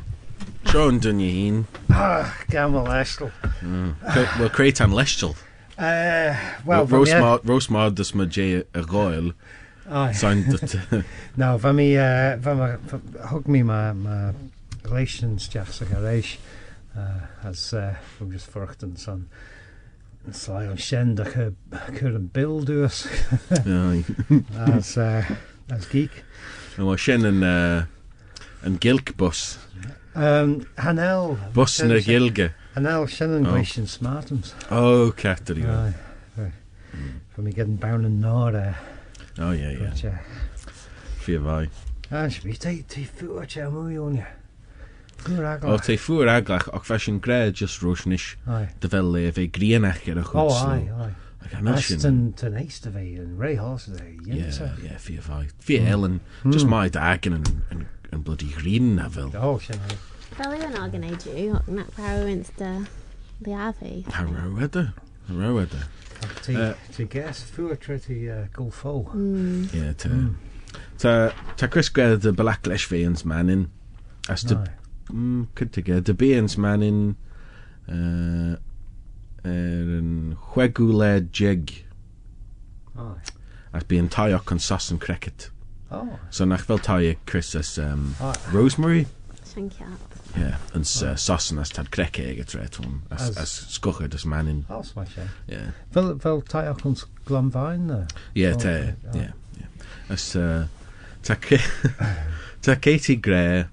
Sean 0.66 0.99
Dunyahin. 0.99 1.66
Ah, 1.90 2.34
Gamal 2.49 2.87
hmm. 2.87 2.92
Eshtel. 2.92 4.38
Well, 4.38 4.49
create 4.49 4.76
Craitan 4.76 4.92
Leshtel. 4.92 5.37
Eh, 5.76 6.34
well, 6.64 6.87
Rosmar 6.87 7.94
das 7.94 8.12
Majay 8.12 8.64
Royal. 8.90 9.34
Sound 10.14 10.46
that. 10.46 11.04
No, 11.37 11.58
for 11.58 11.75
me, 11.75 11.96
eh, 11.99 12.38
hug 13.26 13.46
me 13.46 13.62
my 13.62 13.92
my, 13.92 14.32
relations, 14.84 15.49
Jeff 15.49 15.70
Sagaresh, 15.70 16.38
eh, 16.96 17.00
as 17.42 17.75
forked 18.46 18.82
and 18.82 18.99
son. 18.99 19.28
Så 20.33 20.62
jag 20.62 20.78
kände 20.78 21.23
att 21.23 21.35
jag 21.35 21.54
kunde 21.99 22.19
bilda 22.19 22.85
oss. 22.85 23.09
Alltså, 24.59 25.00
det 25.66 25.95
gick. 25.95 26.11
Jag 26.76 26.85
var 26.85 26.97
kände 26.97 27.28
en, 27.28 27.43
en 28.62 28.78
gilkboss. 28.81 29.59
Um, 30.14 30.64
han 30.76 30.97
bus 30.97 31.54
Bossen 31.54 31.90
är 31.90 31.97
gilge. 31.97 32.52
Han 32.75 32.87
är 32.87 33.07
kände 33.07 33.37
en 33.37 33.54
grishin 33.54 33.87
smartums. 33.87 34.54
Oh, 34.71 35.11
kattel, 35.11 35.59
ja. 35.59 35.90
För 37.35 37.43
mig 37.43 37.52
getting 37.57 37.76
bound 37.76 38.07
and 38.07 38.21
nara. 38.21 38.75
Oh, 39.38 39.62
ja, 39.62 39.90
ja. 40.02 40.11
Fyra 41.26 41.40
vai. 41.40 41.71
Ja, 42.09 42.31
vi 42.45 42.54
tar 42.54 42.71
ju 42.71 42.83
fyra 43.07 43.47
tjär 43.47 43.76
on 43.76 44.16
ja. 44.16 44.25
Voer 45.25 45.59
O, 45.64 45.76
te 45.78 45.97
ffwyr 45.97 46.28
aglach, 46.28 46.69
och 46.75 46.85
fashion 46.87 47.19
gre, 47.21 47.50
just 47.52 47.81
roshnish. 47.83 48.35
Aye. 48.47 48.69
Dy 48.81 48.88
fel 48.93 49.11
le 49.12 49.31
fe 49.33 49.47
grianach 49.49 50.02
ar 50.11 50.21
y 50.21 50.25
chwyd. 50.31 50.50
Oh, 50.50 50.66
aye, 50.69 50.88
aye. 51.07 51.14
Ac 51.45 51.54
anna 51.59 51.73
That's 51.75 51.87
sin. 51.88 52.00
ten, 52.00 52.33
ten 52.37 52.59
east 52.62 52.87
of 52.87 52.97
it, 52.97 53.19
and 53.21 53.38
Ray 53.38 53.54
Horse 53.54 53.88
of 53.88 54.00
it, 54.00 54.14
Yeah, 54.26 54.35
yeah. 54.49 54.71
yeah, 54.83 54.97
fia 54.99 55.21
fai. 55.21 55.49
Fia 55.59 55.83
Ellen. 55.83 56.21
Just 56.49 56.66
my 56.66 56.88
dagen 56.88 57.35
yn, 57.38 57.45
yn, 57.71 57.87
yn 58.12 58.23
bloody 58.25 58.52
green 58.52 58.95
na 58.97 59.09
fel. 59.09 59.31
Oh, 59.37 59.59
shit. 59.59 59.76
Fel 60.35 60.54
yw 60.57 60.64
yn 60.66 60.78
organ 60.81 61.04
ei 61.07 61.14
diw, 61.23 61.61
nac 61.71 61.90
praw 61.95 62.25
yns 62.26 62.49
dy 62.59 62.71
liafu. 63.47 63.93
Harrow 64.16 64.57
edda. 64.64 64.87
Harrow 65.28 65.59
edda. 65.62 65.85
To, 66.45 66.54
Uh, 66.54 66.75
to 66.93 67.04
guess, 67.04 67.43
voer 67.52 67.76
try 67.76 67.99
to 67.99 68.31
uh, 68.31 68.47
go. 68.52 68.71
Ta, 70.99 71.33
ta 71.57 71.66
Chris 71.69 71.90
Gwedd 71.90 72.23
dy 72.25 72.33
black 72.33 72.66
lesh 72.66 72.87
fe 72.88 73.02
yns 73.04 73.25
manin. 73.28 73.69
As. 74.28 74.45
mm, 75.11 75.46
take 75.73 75.88
a 75.88 76.14
beens 76.14 76.56
man 76.58 76.82
in 76.82 77.16
uh, 77.88 78.56
er, 79.44 79.96
en 79.99 80.37
chwegwle 80.52 81.28
jig 81.32 81.84
Oh. 82.96 83.16
Ac 83.75 83.88
bu'n 83.90 84.08
taio 84.08 84.38
consas 84.46 84.90
and 84.90 85.00
cricket. 85.00 85.50
Oh. 85.90 86.18
So 86.30 86.44
nach 86.44 86.64
fel 86.64 86.78
taio 86.78 87.16
Chris 87.26 87.54
as 87.54 87.78
um, 87.78 88.14
oh. 88.20 88.34
Rosemary. 88.52 89.06
Sy'n 89.44 89.70
cap. 89.70 89.99
Yeah, 90.34 90.58
yn 90.75 90.82
uh, 90.82 91.14
and 91.50 91.61
as 91.61 91.70
tad 91.70 91.92
crece 91.94 92.25
ag 92.26 92.40
y 92.42 92.46
tre 92.46 92.66
as, 93.11 93.28
as, 93.30 93.37
as 93.38 93.50
sgwchyd, 93.76 94.14
as 94.14 94.25
manin. 94.26 94.64
Oh, 94.68 94.82
smash, 94.82 95.16
yeah. 95.16 95.28
yeah. 95.46 95.68
Fel, 95.94 96.18
fel 96.18 96.40
tai 96.42 96.64
ac 96.66 96.82
yn? 96.82 98.06
Yeah, 98.34 98.56
te, 98.58 98.94
oh, 99.06 99.14
yeah, 99.14 99.30
yeah. 99.61 99.87
As, 100.11 100.34
uh, 100.34 100.66
ta, 101.23 101.37
ta 102.62 102.75
Katie 102.75 103.14
Gray, 103.14 103.66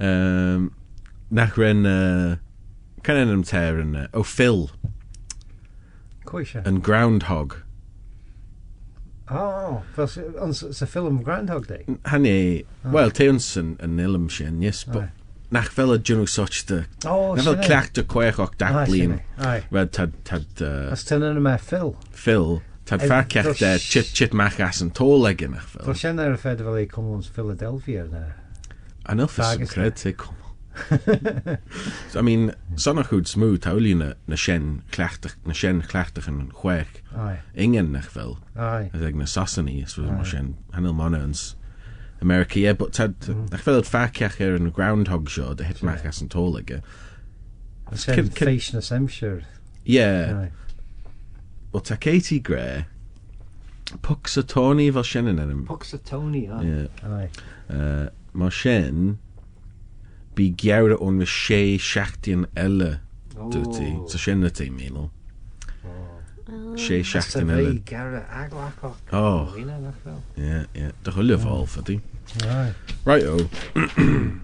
um, 0.00 0.72
nach 1.30 1.56
ren, 1.58 1.84
uh, 1.86 2.36
ter 3.44 3.78
yn, 3.80 3.94
uh, 3.96 4.06
oh, 4.14 4.22
Phil, 4.24 4.70
yn 6.64 6.80
Groundhog. 6.82 7.60
Oh, 9.30 9.82
fel 9.94 10.06
sy- 10.06 10.24
ons 10.40 10.62
it's 10.62 10.82
a 10.82 10.86
film 10.86 11.22
Groundhog 11.22 11.66
Day. 11.66 11.84
Hanny, 12.04 12.64
Oh. 12.84 12.90
well, 12.92 13.10
te 13.10 13.24
yn, 13.56 13.76
yn 13.80 13.98
ilm 13.98 14.28
sin, 14.30 14.60
yes, 14.62 14.84
but 14.84 15.02
Aye. 15.02 15.10
nach 15.50 15.70
fel 15.72 15.92
dy, 16.66 16.84
Oh, 17.06 17.34
na 17.34 17.42
fel 17.42 17.54
sinne. 17.54 17.64
clach 17.64 17.92
dy 17.94 18.02
chwech 18.02 18.38
och 18.38 18.54
Aye, 18.60 18.84
daglin, 18.84 19.00
sinne. 19.00 19.20
Aye. 19.38 19.64
red 19.70 19.92
tad, 19.92 20.12
tad, 20.24 20.44
uh, 20.60 20.90
That's 20.90 21.04
ten 21.04 21.22
in 21.22 21.42
my 21.42 21.56
Phil. 21.56 21.96
Phil, 22.10 22.60
tad 22.84 23.02
Eh, 23.02 23.08
farcach 23.08 23.44
dos- 23.44 23.58
de 23.58 23.78
chit 23.78 24.12
chit 24.12 24.34
mach 24.34 24.60
as 24.60 24.82
yn 24.82 24.90
tol 24.90 25.26
ag 25.26 25.40
nach 25.50 25.62
Fel 25.64 25.84
fel. 25.84 25.94
Shen 25.94 26.18
er 26.18 26.36
fed 26.36 26.58
fel 26.58 26.76
ei 26.76 26.84
kom 26.86 27.06
ons 27.14 27.26
Philadelphia 27.28 28.04
there. 28.06 28.36
I 29.06 29.14
know 29.14 29.26
for 29.26 29.42
some 29.42 29.62
cred 29.62 29.98
so, 32.10 32.18
I 32.18 32.22
mean, 32.22 32.52
son 32.70 32.96
sanna 32.96 33.04
goed 33.04 33.28
smooth 33.28 33.62
houlie 33.62 33.94
na, 33.94 34.14
na 34.26 34.36
sien 34.36 34.82
chlechtig, 34.90 35.34
na 35.46 35.52
sien 35.52 35.82
chlechtig 35.82 36.26
yn 36.28 36.50
chwech. 36.50 37.00
Ai. 37.14 37.38
Ingen 37.54 37.92
nach 37.92 38.10
fel. 38.10 38.38
Ai. 38.56 38.90
Ydych 38.94 39.14
na 39.14 39.28
sasani, 39.30 39.82
os 39.84 39.94
fydd 39.94 40.10
mo 40.10 40.24
sien 40.26 40.56
hanel 40.74 40.96
mona 40.98 41.22
yn 41.28 41.36
America, 42.24 42.58
ie, 42.58 42.72
but 42.72 42.94
tad, 42.98 43.14
mm. 43.28 43.50
nach 43.52 43.62
fel 43.62 43.82
ffacach 43.86 44.40
ar 44.40 44.54
er 44.54 44.58
yn 44.58 44.72
Groundhog 44.74 45.30
Show, 45.30 45.52
dy 45.54 45.68
hit 45.68 45.82
mach 45.86 46.06
as 46.08 46.22
yn 46.24 46.32
tolig. 46.32 46.72
Ysgen 47.92 48.32
ffeis 48.34 48.72
na 48.74 48.82
semsiwr. 48.82 49.44
Ie. 49.84 50.08
Wel, 51.70 51.84
ta 51.84 51.98
Katie 52.00 52.40
Gray, 52.42 52.86
Puxatoni 54.02 54.88
fel 54.96 55.06
sien 55.06 55.30
yn 55.30 55.42
enw. 55.42 55.64
Puxatoni, 55.68 56.46
o. 56.50 56.60
Ie. 56.64 56.86
Ai. 57.06 57.28
Yeah. 58.34 58.42
Aye. 58.42 58.42
Uh, 58.42 58.42
ma 58.42 58.48
shen, 58.48 59.18
bi 60.34 60.50
giawr 60.50 61.00
o'n 61.00 61.20
fy 61.20 61.26
she 61.26 61.78
siachtian 61.78 62.46
elle, 62.56 63.00
dwti. 63.34 64.10
So 64.10 64.18
shen 64.18 64.40
na 64.40 64.48
te 64.48 64.70
meddwl. 64.70 65.10
Oh. 66.46 66.76
Oh. 69.12 69.54
Yeah, 70.36 70.64
yeah. 70.74 70.90
De 71.02 71.10
for 71.66 71.82
die. 71.82 72.00
Aye. 72.42 72.74
Right 73.04 73.22
oh. 73.24 73.48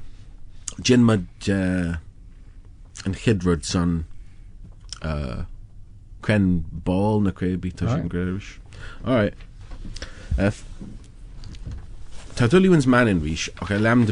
Jin 0.81 1.05
mud 1.05 1.27
uh, 1.49 1.97
and 3.05 3.17
Hidrod 3.17 3.65
son 3.65 4.05
uh 5.03 5.45
Cren 6.23 6.65
ball 6.71 7.21
na 7.21 7.31
craby 7.31 7.73
tá 7.73 7.81
sin 7.81 7.89
Alright. 7.89 8.09
greiris. 8.09 8.59
Alright. 9.07 9.35
F. 10.39 10.65
Tá 12.41 12.49
dulúins 12.49 12.87
man 12.87 13.05
in 13.05 13.19
rís 13.21 13.51
ach 13.61 13.69
lem 13.69 14.07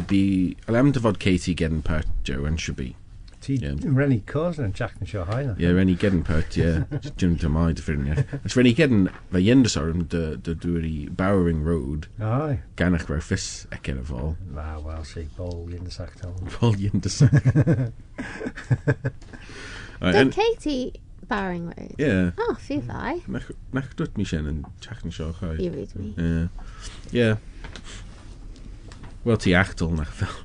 lem 0.67 0.91
de 0.93 0.99
fod 1.01 1.17
Katie 1.17 1.55
gedan 1.55 1.81
part 1.81 2.05
Jo 2.23 2.45
an 2.45 2.59
sibí. 2.61 2.93
Tí 3.41 3.57
renní 3.57 4.21
cos 4.23 4.59
an 4.59 4.71
Jack 4.71 5.01
na 5.01 5.07
seo 5.07 5.25
haine? 5.25 5.55
Ié 5.57 5.73
renní 5.73 5.97
gedan 5.97 6.21
part 6.23 6.53
Jim 6.53 7.33
de 7.41 7.49
mai 7.49 7.73
de 7.73 7.81
firne. 7.81 8.25
Is 8.45 8.53
renní 8.53 8.75
gedan 8.77 9.09
bheit 9.31 9.47
dhéanasm 9.47 10.05
de 10.09 10.37
de 10.37 10.53
dúirí 10.53 11.09
Bowering 11.09 11.65
Road 11.65 12.05
ganach 12.77 13.09
ra 13.09 13.19
fis 13.19 13.65
a 13.71 13.81
ce 13.81 13.97
a 13.97 14.05
bháil. 14.11 14.37
Lá 14.53 14.77
bhil 14.77 15.03
sé 15.09 15.25
bó 15.35 15.49
in 15.73 15.85
de 15.85 15.89
sactá. 15.89 16.29
Bá 16.29 16.69
in 16.77 16.99
de 16.99 17.09
sac. 17.09 17.33
Katie 20.37 20.93
Bowering 21.27 21.73
Road. 21.73 21.95
Yeah. 21.97 22.31
Oh, 22.37 22.53
fi 22.53 22.77
ddau. 22.77 23.25
Nach 23.73 23.89
dwt 23.95 24.21
mi 24.21 24.23
sian 24.23 24.45
yn 24.45 24.65
Jack 24.85 25.01
na 25.03 25.09
seo 25.09 25.33
chai. 25.33 25.57
I 25.57 25.73
read 25.73 25.95
me. 25.95 26.13
Yeah. 26.15 26.47
Yeah. 27.11 27.35
Wel 29.29 29.37
ti 29.37 29.51
achtel 29.53 29.91
nach 29.93 30.09
fel. 30.09 30.35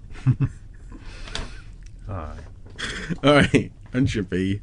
Ai. 2.06 2.36
Alright, 3.24 3.72
and 3.94 4.10
should 4.10 4.28
be. 4.28 4.60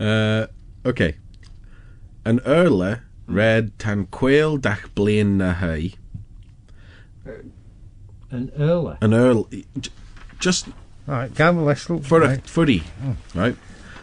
Uh, 0.00 0.46
okay. 0.84 1.14
An 2.24 2.40
earle 2.44 2.96
red 3.28 3.78
tan 3.78 4.06
quail 4.06 4.58
dach 4.58 4.92
blain 4.96 5.38
na 5.38 5.52
hay. 5.54 5.94
An 8.32 8.50
earle. 8.58 8.98
An 9.00 9.14
earl, 9.14 9.44
j- 9.78 9.92
just 10.40 10.66
Ai, 11.06 11.28
gamble 11.28 11.66
lesl. 11.66 12.02
for 12.04 12.22
a 12.22 12.38
footy, 12.38 12.82
right? 13.32 13.56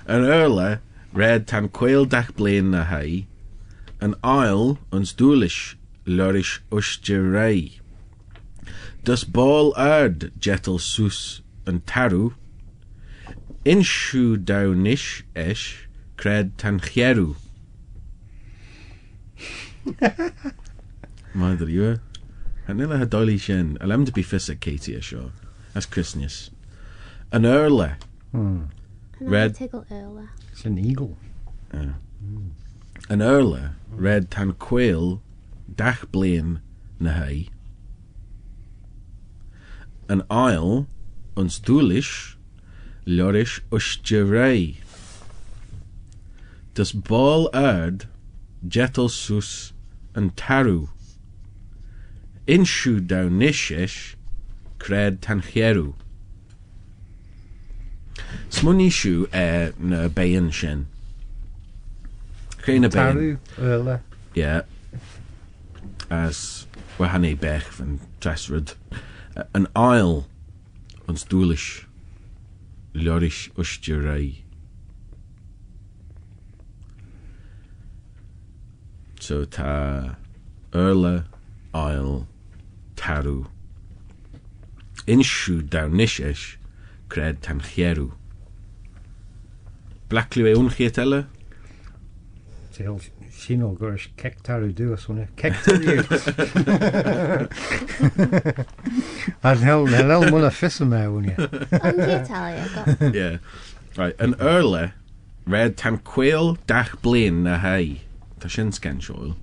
An 0.07 0.23
earle 0.23 0.77
red 1.11 1.47
tan 1.47 1.67
quail 1.67 2.05
dach 2.05 2.33
blain 2.33 2.71
na 2.71 2.85
hay. 2.85 3.27
An 3.99 4.15
isle 4.23 4.79
ons 4.93 5.11
doelish 5.13 5.75
lurish 6.07 6.61
usgerai. 6.71 7.79
Dus 9.03 9.23
ball 9.23 9.73
ard 9.75 10.31
jetel 10.39 10.79
sus 10.79 11.41
an 11.65 11.81
taru. 11.81 12.33
Inshu 13.65 14.37
downish 14.37 15.23
esh 15.35 15.87
cred 16.17 16.51
tan 16.57 16.79
chieru. 16.79 17.35
Maidir 21.35 21.69
you. 21.69 21.99
Han 22.67 22.79
illa 22.79 22.97
ha 22.97 23.05
doili 23.05 23.39
sin, 23.39 23.77
a 23.81 23.87
lem 23.87 24.05
to 24.05 24.11
be 24.11 24.23
fissa 24.23 24.59
Katie 24.59 24.95
a 24.95 24.99
seo. 24.99 25.31
As 25.75 25.85
Christmas. 25.85 26.51
An 27.31 27.45
earle, 27.45 27.95
Hmm. 28.31 28.63
Red. 29.19 29.57
It's 29.59 30.65
an 30.65 30.77
eagle. 30.77 31.17
an 31.71 33.21
earle, 33.21 33.69
red 33.89 34.31
tan 34.31 34.53
quail, 34.53 35.21
dach 35.73 36.11
blain 36.11 36.61
na. 36.99 37.27
An 40.09 40.23
isle, 40.29 40.87
ons 41.35 41.59
doelish, 41.59 42.35
lorish 43.05 43.61
usgerai. 43.71 44.75
Dus 46.73 46.91
ball 46.91 47.49
ard, 47.53 48.07
jetel 48.67 49.09
sus, 49.09 49.73
an 50.15 50.31
taru. 50.31 50.89
Inshu 52.47 52.99
downishish, 52.99 54.15
cred 54.79 55.21
tan 55.21 55.41
chieru. 55.41 55.93
Smunny 58.49 58.89
siw 58.91 59.27
e 59.33 59.71
na 59.79 60.07
bayan 60.07 60.51
sin. 60.51 60.87
Cre 62.61 62.79
na 62.79 62.87
bayan. 62.87 63.39
Taru. 63.57 63.99
Yeah. 64.33 64.61
As 66.09 66.67
wahanne 66.97 67.39
bech 67.39 67.63
van 67.63 67.99
Tresrud. 68.21 68.75
An 69.35 69.67
isle 69.75 70.27
ons 71.07 71.25
doelish. 71.25 71.85
Lorish 72.93 73.49
usgerai. 73.53 74.43
So 79.19 79.45
ta 79.45 80.17
Erle, 80.71 81.25
Isle, 81.73 82.27
Taru. 82.95 83.47
Inshu 85.07 85.61
downishish. 85.61 86.57
Cred 87.09 87.41
tan 87.41 87.59
chieru. 87.61 88.11
Blacklu 90.09 90.43
e 93.49 93.55
unchietelle? 93.55 93.57
Til 93.57 93.57
sin 93.57 93.61
ó 93.61 93.73
gur 93.77 93.97
kek 94.17 94.43
taru 94.43 94.71
duas 94.71 95.05
húnna 95.05 95.27
kek 95.35 95.53
taru. 95.63 96.03
An 99.43 99.57
hel 99.57 99.85
hel 99.85 100.23
muna 100.31 100.49
fissa 100.51 100.85
me 100.85 100.97
húnne. 100.97 101.37
On 101.83 101.97
the 101.97 102.21
Italia 102.21 102.69
got 102.75 103.15
yeah. 103.15 103.37
Right, 103.97 104.15
an 104.19 104.35
earle 104.39 104.91
red 105.45 105.77
tan 105.77 105.97
quail 105.97 106.57
dach 106.67 107.01
blain 107.01 107.43
na 107.43 107.57
hay. 107.57 108.01
Ta 108.39 108.47
sin 108.47 108.71
scan 108.71 109.01
sioil. 109.01 109.35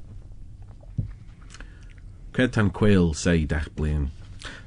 Cred 2.33 2.53
tan 2.53 2.71
quail 2.71 3.15
say 3.15 3.47
dach 3.47 3.69
blain. 3.77 4.11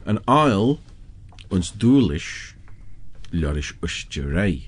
An 0.05 0.19
isle 0.27 0.79
ons 1.51 1.71
doelish 1.71 2.53
lorish 3.31 3.73
usgerai. 3.81 4.67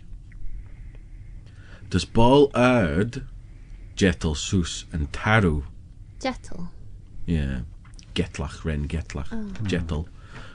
Dus 1.89 2.05
ball 2.05 2.49
ard 2.55 3.23
jetel 3.95 4.35
sus 4.35 4.85
and 4.91 5.11
taru. 5.11 5.63
Jettle. 6.19 6.69
Yeah. 7.25 7.61
Getlach 8.13 8.63
ren 8.65 8.87
getlach. 8.87 9.29
Jetel. 9.63 10.07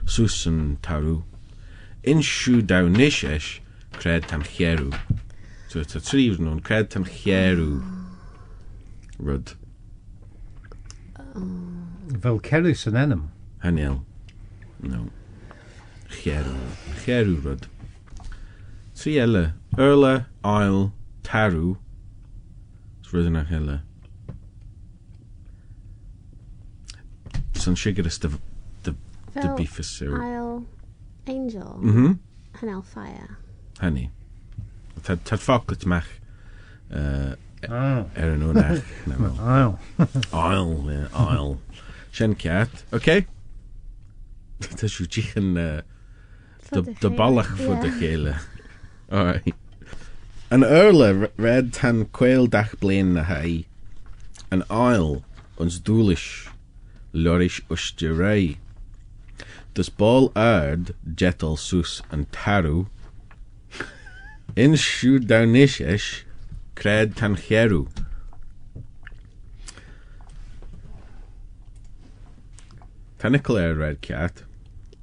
Sus 0.06 0.46
and 0.46 0.80
taru. 0.82 1.22
In 2.02 2.18
siw 2.18 2.62
daw 2.66 2.88
nishesh, 2.88 3.60
cred 3.92 4.26
tan 4.26 4.42
chieru. 4.42 4.98
So 5.68 5.80
it's 5.80 5.94
a 5.94 6.00
trif 6.00 6.38
nhw'n 6.38 6.62
cred 6.62 6.90
tan 6.90 7.04
chieru. 7.04 7.82
Rud. 9.18 9.52
Vel 11.34 12.40
keru 12.40 12.76
san 12.76 12.94
enam. 12.94 13.28
Haniel. 13.62 14.02
No. 14.80 15.10
Chieru. 16.08 16.56
Chieru 17.04 17.44
rud. 17.44 17.66
Tri 18.96 19.18
elle. 19.18 19.54
Erle, 19.76 20.26
ail, 20.44 20.92
taru. 21.22 21.76
Yna 23.12 23.42
helle. 23.48 23.80
Dy 28.84 28.92
dy 28.94 28.94
Fel 29.34 29.54
bifus 29.58 29.90
yw. 30.02 30.14
Isle 30.16 30.64
Angel. 31.30 31.78
Mhm. 31.82 32.18
Hanel 32.60 32.82
Fire. 32.82 33.36
Hynny. 33.80 34.08
Tad 35.02 35.24
tad 35.24 35.40
ffoclet 35.42 35.86
mach 35.86 36.08
uh, 36.92 37.34
Ah. 37.68 38.06
er 38.16 38.30
yn 38.32 38.40
hwnna. 38.40 38.80
Ail. 39.44 39.74
Ail, 40.32 40.90
ail. 41.12 41.50
Sien 42.12 42.34
ciat. 42.40 42.84
Okay. 42.96 43.26
Ta 44.64 44.88
siw 44.88 45.04
chich 45.12 45.34
yn 45.36 45.58
uh, 45.60 45.82
dy, 46.72 46.80
dy 47.02 47.10
balach 47.18 47.52
fod 47.60 47.84
y 47.84 47.92
geile. 48.00 48.38
An 50.52 50.64
earle 50.64 51.02
r- 51.04 51.30
red 51.36 51.72
tan 51.72 52.06
quail 52.06 52.48
dach 52.48 52.78
blain 52.80 53.14
na 53.14 53.22
hai. 53.22 53.66
An 54.50 54.64
ail 54.68 55.22
ons 55.58 55.78
doelish. 55.78 56.48
Lorish 57.14 57.60
usgerai. 57.70 58.56
Dus 59.74 59.88
ball 59.88 60.32
ard 60.34 60.94
jetel 61.14 61.56
sus 61.56 62.02
an 62.10 62.26
taru. 62.32 62.88
In 64.56 64.72
siw 64.72 65.20
downishish. 65.20 66.22
Cred 66.74 67.14
tan 67.14 67.36
er 73.56 73.74
red 73.74 74.00
cat. 74.00 74.42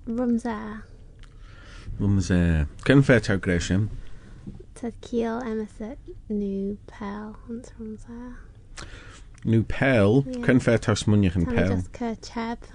Rumza. 0.06 0.82
Uh, 2.02 2.66
cyn 2.84 3.02
fe 3.04 3.20
Tad 4.78 4.94
cil 5.02 5.42
emisett 5.42 5.98
new 6.30 6.78
pel, 6.86 7.32
ond 7.50 7.66
rhwng 7.80 7.96
sa. 7.98 8.86
New 9.44 9.64
pel? 9.64 10.20
Yeah. 10.28 10.44
Cyn 10.46 10.60
fe 10.62 10.76
taws 10.78 11.02
mwyniach 11.10 11.38
yn 11.40 11.48
pel? 11.50 11.72
Tam 11.72 11.80
just 11.80 11.96
cyrcheb. 11.98 12.68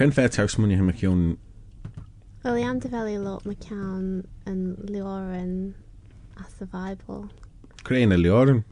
Cyn 0.00 0.10
fe 0.16 0.24
taws 0.34 0.56
mwyniach 0.58 0.82
yn 0.82 0.88
mycion? 0.88 1.20
Wel, 2.42 2.58
i 2.58 2.64
am 2.66 2.80
dyfelu 2.82 3.20
lot 3.22 3.46
mycion 3.46 4.08
yn 4.50 4.64
liorin 4.88 5.52
as 6.42 6.58
y 6.58 6.66
Bible. 6.72 7.28
Creu'n 7.86 8.16
y 8.16 8.18
liorin? 8.18 8.64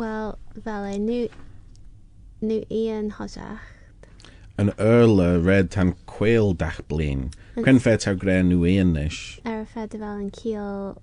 Wel, 0.00 0.32
fel 0.64 0.88
e, 0.88 0.96
nhw, 1.04 1.20
nhw 2.46 2.62
i 2.64 2.82
yn 2.94 3.12
hosiach. 3.18 3.68
Yn 4.56 4.72
red 5.44 5.68
tan 5.76 5.92
quail 6.08 6.56
dach 6.56 6.80
blin. 6.88 7.28
Cyn 7.60 7.84
fe 7.84 7.98
taw 8.00 8.16
greu 8.24 8.40
nhw 8.48 8.64
i 8.72 8.78
yn 8.80 8.96
nes? 8.96 9.20
Er 9.44 9.66
y 9.66 9.70
fel 9.76 9.92
yn 10.16 10.32
cil 10.40 10.96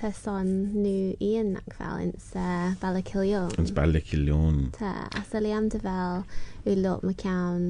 te 0.00 0.08
son 0.16 0.48
nhw 0.72 1.12
i 1.20 1.30
yn 1.36 1.50
ac 1.58 1.74
fel 1.76 1.98
yn 2.06 2.12
se 2.24 2.40
uh, 2.40 2.70
bel 2.80 2.96
y 2.96 3.02
cilion. 3.04 3.50
Yn 3.60 3.66
bel 3.76 3.98
cilion. 4.08 4.60
Te, 4.72 4.88
a 4.88 5.24
syli 5.28 5.52
am 5.52 5.66
dy 5.72 5.80
fel 5.82 6.22
yw 6.64 6.76
lot 6.80 7.04
mae 7.04 7.18
cawn 7.20 7.66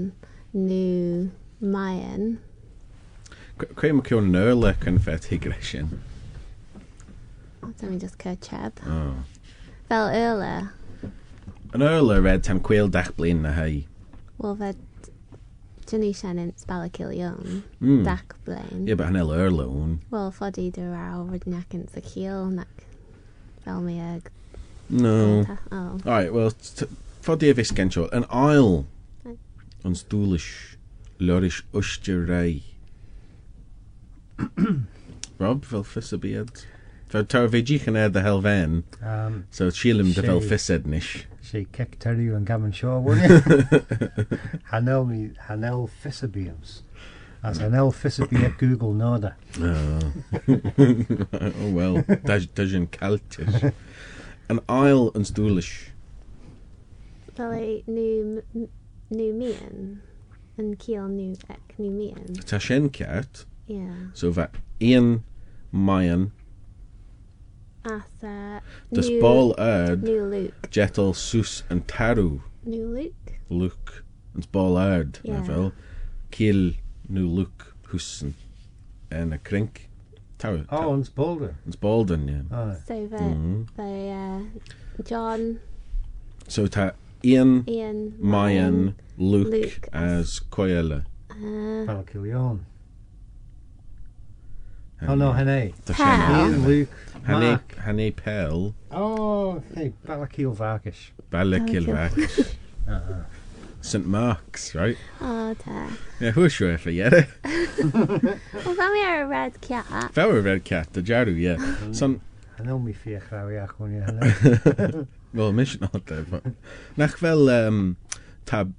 nhw 0.55 1.27
maen. 1.75 2.37
Cwe 3.59 3.91
mae 3.97 4.07
cawn 4.07 4.31
nhw 4.31 4.55
le 4.61 4.73
confet 4.85 5.27
i 5.35 5.41
gresion? 5.43 5.91
Dyma 7.81 7.99
just 7.99 8.19
cyrcheb. 8.23 8.79
Oh. 8.87 9.25
Fel 9.91 10.15
yrla. 10.15 10.55
Yn 11.75 11.87
yrla 11.87 12.21
red 12.23 12.47
tam 12.47 12.63
cwyl 12.63 12.93
dach 12.95 13.11
blin 13.19 13.43
na 13.43 13.57
hei. 13.59 13.87
Wel, 14.39 14.55
fed 14.63 14.79
dyn 15.91 16.05
sian 16.15 16.39
ins 16.39 16.67
Balakilion. 16.69 17.63
Mm. 17.81 18.05
Dac 18.07 18.37
blaen. 18.47 18.87
Ie, 18.89 18.97
ba 18.99 19.09
hanel 19.11 19.33
yrle 19.37 19.67
o'n. 19.67 19.99
Wel, 20.13 20.31
ffodi 20.35 20.69
dy 20.75 20.87
raw 20.89 21.25
rydyn 21.29 21.59
ac 21.59 21.77
ins 21.77 21.99
y 21.99 22.05
cil 22.07 22.51
nac 22.55 22.85
fel 23.65 23.81
mi 23.85 23.99
ag. 24.01 24.31
No. 24.89 25.47
Oh. 25.71 26.01
Alright, 26.07 26.33
wel, 26.35 26.51
fod 27.23 27.45
i 27.45 27.53
efis 27.53 27.71
gen 27.77 27.93
sio. 27.95 28.09
Yn 28.17 28.27
ail, 28.35 28.85
yn 29.87 29.95
stwlish, 29.99 30.77
lorish 31.21 31.63
rai. 32.29 32.63
Rob, 35.41 35.65
fel 35.65 35.85
ffys 35.85 36.13
y 36.17 36.21
byd. 36.25 36.65
Tá 37.11 37.25
tar 37.27 37.49
bhédíchan 37.49 37.95
de 38.13 38.21
helvén 38.23 38.85
um, 39.03 39.43
so 39.51 39.71
sílim 39.71 40.13
de 40.15 40.23
bhil 40.23 40.41
fiid 40.41 40.87
níis. 40.87 41.27
sé 41.43 41.67
cetarú 41.75 42.37
an 42.37 42.45
gaman 42.45 42.73
seo 42.73 43.03
Hanel 44.71 45.33
Hanel 45.49 45.89
fisabíams. 45.89 46.83
As 47.43 47.59
Hanel 47.59 47.91
el 47.91 48.45
at 48.45 48.59
Google 48.59 48.95
náda. 48.95 49.35
Oh, 50.47 51.53
oh 51.63 51.71
well, 51.73 52.03
tá 52.05 52.39
sin 52.69 52.87
caltis. 52.87 53.73
An 54.49 54.61
aisle 54.69 55.11
an 55.15 55.25
stúlis. 55.25 55.91
Tá 57.35 57.51
é 57.55 57.83
nu 57.87 58.43
mían 59.11 59.99
an 60.59 60.77
cíal 60.77 61.09
nu 61.09 61.33
ec 61.49 61.75
nu 61.79 61.91
mían. 61.91 62.39
Tá 62.47 62.61
sin 62.61 62.91
ceart? 62.91 63.47
Yeah. 63.67 64.15
So 64.15 64.31
bheit 64.31 64.55
Ian, 64.81 65.25
Mayan. 65.73 66.31
Atha... 67.85 68.63
Does 68.93 69.09
new, 69.09 69.21
bol 69.21 69.55
ard... 69.59 70.03
New 70.03 70.25
Luke. 70.25 70.69
Jetal 70.71 71.15
Sus 71.15 71.63
and 71.71 71.87
Taru. 71.87 72.43
New 72.65 72.87
Luke. 72.87 73.33
Luke. 73.49 74.05
And 74.35 74.51
bol 74.53 74.77
ard, 74.77 75.19
yeah. 75.23 75.39
na 75.39 75.45
fel. 75.45 75.73
Cil 76.31 76.75
New 77.09 77.27
Luke 77.27 77.75
Hwsyn. 77.89 78.35
Yn 79.11 79.33
a 79.33 79.39
crinc. 79.39 79.89
Taru. 80.39 80.67
Oh, 80.71 80.95
yn 80.95 81.05
Spaldon. 81.05 81.57
Yn 81.67 81.73
Spaldon, 81.73 82.29
ie. 82.29 82.43
Yeah. 82.51 82.75
So 82.87 83.09
fe, 83.09 83.25
mm 83.25 83.67
-hmm. 83.77 84.49
uh, 84.99 85.05
John... 85.05 85.61
So 86.49 86.67
ta 86.67 86.93
Ian, 87.23 87.65
Ian 87.69 88.15
Mayan, 88.19 88.95
Luke, 89.19 89.51
Luke 89.51 89.89
as 89.93 90.41
Coyella. 90.51 91.05
Uh, 91.31 91.85
Falcilion. 91.87 92.67
Oh 95.09 95.15
no, 95.15 95.33
hynny. 95.33 95.73
Ian, 95.99 96.67
Luke, 96.67 96.89
Hanny, 97.25 97.49
Mark. 98.11 98.17
Pell, 98.17 98.75
Oh, 98.91 99.63
hey, 99.75 99.93
Balakil 100.07 100.53
Vargas. 100.55 101.11
Bala 101.31 101.59
Bala 101.59 101.71
Kilvac, 101.71 102.57
ah. 102.89 103.25
St 103.81 104.07
Mark's, 104.07 104.75
right? 104.75 104.97
O, 105.23 105.55
te. 105.55 105.71
Yeah, 106.21 106.33
who's 106.33 106.53
sure 106.53 106.73
if 106.73 106.87
I 106.87 106.93
get 106.93 107.13
it? 107.15 107.29
Wel, 107.95 108.75
fel 108.75 108.93
mi 108.93 109.03
ar 109.05 109.23
y 109.23 109.29
red 109.29 109.61
cat. 109.63 110.13
Fel 110.13 110.31
y 110.37 110.41
red 110.41 110.65
cat, 110.65 110.89
y 110.97 111.01
jarw, 111.03 111.33
ie. 111.37 111.57
Mm. 111.57 111.95
Son, 111.97 112.21
Yn 112.61 112.69
o'n 112.69 112.83
mi 112.85 112.93
ffiach 112.93 113.31
rawi 113.33 113.57
ac 113.63 113.79
o'n 113.81 113.95
i 113.97 114.03
hynny. 114.05 115.07
well, 115.33 115.53
mis 115.57 115.79
yn 115.79 115.87
oed 115.89 116.11
e. 116.13 116.19
but- 116.29 116.51
Nach 117.01 117.15
fel 117.17 117.49
um, 117.49 117.97
tab, 118.45 118.75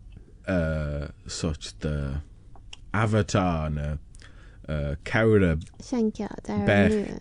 uh, 0.46 1.08
sort 1.26 1.74
the 1.82 2.22
avatar 2.94 3.72
na 3.74 3.96
Kaure 5.04 5.58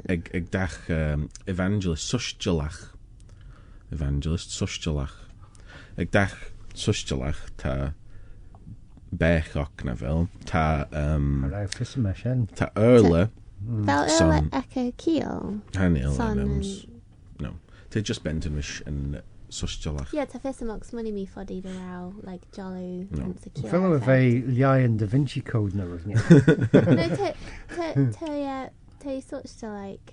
Eg 0.09 0.31
eg 0.35 0.51
dach 0.51 0.79
evangelist 1.47 2.09
sustjalach. 2.09 2.95
Evangelist 3.91 4.55
sustjalach. 4.55 5.17
Eg 5.97 6.11
dach 6.11 6.37
sustjalach 6.75 7.49
ta 7.57 7.93
bech 9.11 9.57
och 9.57 9.85
na 9.85 9.95
ta 10.47 10.87
ehm 10.93 11.45
um, 11.45 12.47
ta 12.55 12.71
örle 12.77 13.29
Fel 13.85 14.09
örle 14.09 14.49
ek 14.53 14.97
kio. 14.97 15.61
Han 15.75 15.97
Adams. 15.97 16.87
No. 17.41 17.55
They 17.91 18.03
just 18.03 18.23
bent 18.23 18.47
him 18.47 18.61
and 18.87 19.23
susteach. 19.51 20.15
Ie, 20.15 20.27
tá 20.27 20.41
fes 20.41 20.63
amach 20.63 20.91
muí 20.95 21.13
mí 21.13 21.27
fodí 21.29 21.61
ará 21.67 22.11
le 22.25 22.39
jaú 22.57 23.07
Fel 23.69 23.95
a 23.95 23.99
bheith 23.99 24.97
da 24.97 25.07
Vinci 25.07 25.41
Code 25.41 25.75
na 25.75 25.85
rah. 25.85 25.99
Tá 29.01 29.11
suchte 29.21 29.67
le 29.69 30.07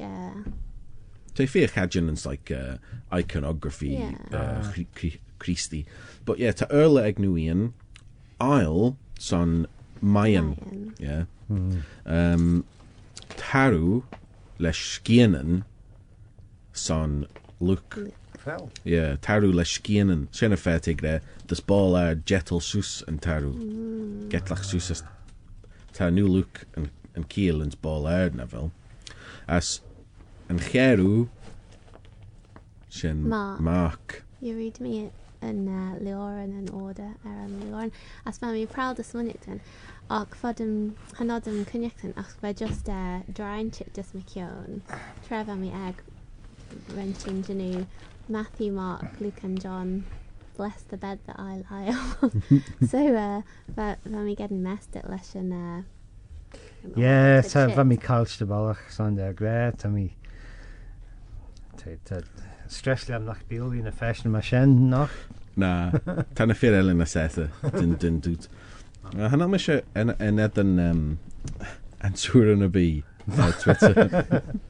Tá 1.36 1.45
fé 1.45 1.67
hajin 1.67 2.10
ans 2.10 2.26
like 2.26 2.50
uh, 2.52 2.78
iconography 3.13 3.89
yeah. 3.89 4.15
Uh, 4.34 4.73
Christi. 5.38 5.86
But 6.26 6.39
yeah, 6.39 6.52
tá 6.52 6.67
erle 6.71 7.06
ag 7.06 7.17
nuíon 7.17 7.73
ail 8.41 8.97
Mayan. 10.02 10.95
Yeah. 11.00 11.26
Hmm. 11.47 11.80
Um, 12.06 12.65
tarú 13.38 14.04
le 14.58 14.73
skienen 14.73 15.63
son 16.73 17.28
Luke. 17.60 17.97
Luke. 17.97 18.13
Fel 18.47 18.71
Yeah, 18.86 19.17
Taru 19.17 19.51
Leskienen. 19.51 20.27
Sian 20.31 20.53
fertig 20.53 21.01
there. 21.01 21.21
This 21.47 21.60
ball 21.60 21.97
are 21.97 22.15
Jetel 22.15 22.62
Sus 22.62 23.03
and 23.05 23.21
Taru. 23.21 23.53
Mm. 23.53 24.29
Getlach 24.29 24.63
Sus 24.63 24.89
is 24.89 25.03
Ta 25.91 26.10
nu 26.10 26.25
Luke 26.25 26.65
and, 26.75 26.89
and 27.13 27.27
Kiel 27.27 27.62
and 27.62 27.79
ball 27.81 28.07
are 28.07 28.29
Neville. 28.29 28.71
As 29.49 29.81
and 30.47 30.62
Mark. 33.25 33.60
Mark. 33.60 34.23
You 34.39 34.55
read 34.55 34.79
me 34.79 35.12
yn 35.43 35.67
uh, 35.67 35.99
Leoran 35.99 36.55
yn 36.55 36.69
order 36.73 37.12
ar 37.25 37.49
Leoran. 37.49 37.91
As 38.25 38.41
mae 38.41 38.53
mi 38.53 38.65
prawd 38.65 39.03
ys 39.03 39.12
mwynigdyn. 39.12 39.60
Ac 40.10 40.39
fod 40.39 40.63
yn 40.63 40.95
hanod 41.19 41.51
yn. 41.51 41.65
Ac 42.15 42.31
fe 42.39 42.53
just 42.53 42.88
uh, 42.88 43.19
draen 43.27 43.75
chip 43.75 43.91
dys 43.93 44.13
mi 44.15 44.23
cion. 44.31 44.81
Tref 45.27 45.51
am 45.51 45.67
i 45.67 45.73
eg 45.89 45.99
wrenching 46.95 47.43
dyn 47.43 47.86
Matthew, 48.29 48.71
Mark, 48.73 49.05
Luke 49.19 49.43
and 49.43 49.59
John, 49.61 50.05
bless 50.57 50.81
the 50.83 50.97
bed 50.97 51.19
that 51.27 51.39
I 51.39 51.63
lie 51.71 51.95
on. 52.21 52.63
so, 52.87 53.15
uh, 53.15 53.41
fe, 53.75 53.95
fe 54.03 54.09
mi 54.09 54.35
gen 54.35 54.63
mest 54.63 54.95
at 54.95 55.09
leis 55.09 55.33
yn... 55.35 55.53
Uh, 55.53 56.57
Ie, 56.97 57.41
ta, 57.47 57.67
fe 57.71 57.83
mi 57.87 57.97
cael 57.97 58.27
stabalach, 58.27 58.83
sa'n 58.91 59.15
da 59.15 59.31
gre, 59.31 59.71
ta 59.77 59.89
mi... 59.91 60.09
Stress 62.67 63.07
le 63.07 63.15
am 63.15 63.25
nach 63.29 63.43
bil 63.47 63.71
i'n 63.71 63.87
y 63.87 63.95
ffesion 63.95 64.27
yma 64.31 64.43
sien, 64.43 64.75
noch? 64.91 65.13
Na, 65.55 65.71
tan 66.35 66.51
y 66.51 66.57
ffyr 66.57 66.75
elin 66.81 67.03
asetha, 67.05 67.47
dyn 67.77 67.95
dyn 68.01 68.19
dwt. 68.25 68.49
A 69.15 69.31
hynna 69.31 69.47
mae 69.47 69.61
eisiau 69.61 69.85
yn 69.95 70.11
ened 70.19 70.59
yn... 70.63 70.75
Um, 70.83 71.03
yn 72.03 72.19
sŵr 72.19 72.53
yn 72.57 72.67
y 72.67 72.71
bi, 72.73 72.87
Twitter. 73.63 74.41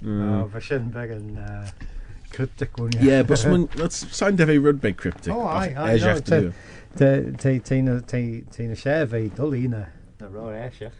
Mm. 0.00 0.46
Fe 0.48 0.60
sy'n 0.64 0.86
beg 0.94 1.10
yn... 1.12 1.34
Uh, 1.36 1.89
Cryptic 2.30 2.78
one, 2.78 2.92
yeah. 2.92 3.02
Yeah, 3.02 3.22
but 3.22 3.38
someone, 3.42 3.68
that's 3.76 4.16
sound 4.16 4.40
of 4.40 4.50
a 4.50 4.58
rugby 4.58 4.92
cryptic. 4.92 5.32
Oh, 5.32 5.42
I, 5.42 5.66
I 5.66 5.72
know. 5.72 5.94
you 5.94 6.02
have 6.02 6.24
to 6.24 6.40
do. 6.40 6.52
Ti'n 6.98 8.72
y 8.74 8.76
sef 8.78 9.14
ei 9.14 9.28
dwl 9.34 9.56
i 9.58 9.66
na. 9.70 9.84
Na 10.20 10.30
ro'r 10.30 10.56
eisiau. 10.58 10.90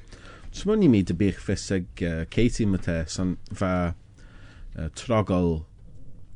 Someone 0.52 0.82
i 0.86 1.02
bych 1.02 1.38
ffysig 1.38 2.02
uh, 2.06 2.24
Katie 2.30 2.66
Mates 2.66 3.18
yn 3.22 3.36
fa 3.54 3.94
uh, 3.94 4.88
trogol 4.98 5.64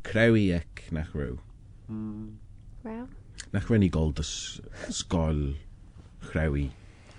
crewi 0.07 0.52
ec 0.54 0.87
nach 0.90 1.14
rhyw. 1.14 1.38
Mm. 1.90 2.35
Rhyw? 2.85 3.07
Nach 3.54 3.68
rwy'n 3.70 3.87
i 3.87 3.90
gold 3.90 4.22
ys 4.22 4.61
sgol 4.90 5.54
crewi. 6.26 6.68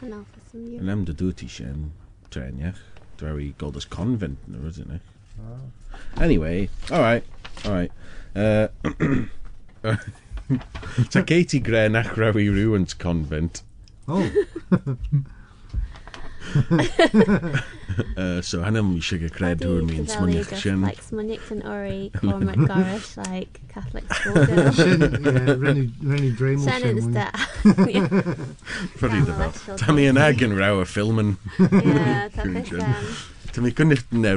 Yn 0.01 0.15
alfa 0.15 0.43
sy'n 0.51 0.67
yw. 0.67 0.81
Yn 0.83 0.91
am 0.91 1.05
dy 1.07 1.15
dŵt 1.19 1.43
i 1.45 1.51
sy'n 1.51 1.89
treniach. 2.35 2.81
Dwi'n 3.19 3.55
gold 3.59 3.79
ys 3.79 3.88
convent, 3.88 4.39
nid 4.51 4.67
ydyn 4.71 4.95
ni. 4.95 5.01
Anyway, 6.19 6.69
alright. 6.91 7.23
Right, 7.63 7.91
Uh, 8.36 8.68
Ta 11.10 11.22
Katie 11.24 11.62
Grenach 11.62 12.18
Rowy 12.18 12.50
Ruins 12.50 12.94
Convent. 12.94 13.63
Oh. 14.08 14.30
uh, 18.18 18.41
so 18.41 18.62
hannah 18.62 18.84
mi 18.84 19.00
sugar 19.00 19.30
cred 19.30 19.63
hwyr 19.65 19.82
mi'n 19.88 20.06
smyniach 20.06 20.52
sin 20.62 20.84
like 20.86 21.02
smyniach 21.02 21.50
yn 21.56 21.63
ori 21.65 22.12
Cormac 22.20 22.60
Gorish 22.70 23.15
like 23.18 23.60
Catholic 23.72 24.06
school 24.13 24.46
sin 24.78 25.02
rennu 25.63 26.30
dream 26.38 26.62
o 26.62 26.70
sin 26.70 27.02
sin 27.02 27.18
da 27.18 27.28
Fyrdd 29.02 29.18
i 29.18 29.24
dda 29.32 29.50
Tam 29.82 29.98
i 30.00 30.06
yn 30.12 30.22
ag 30.22 30.44
yn 30.46 30.54
raw 30.60 30.84
a 30.84 30.86
ffilm 30.86 31.18
Ie, 31.24 31.32
ta 32.36 32.46
peth 32.46 33.34
Tá 33.56 33.62
mí 33.62 33.72
gunne 33.72 33.96
na 34.12 34.36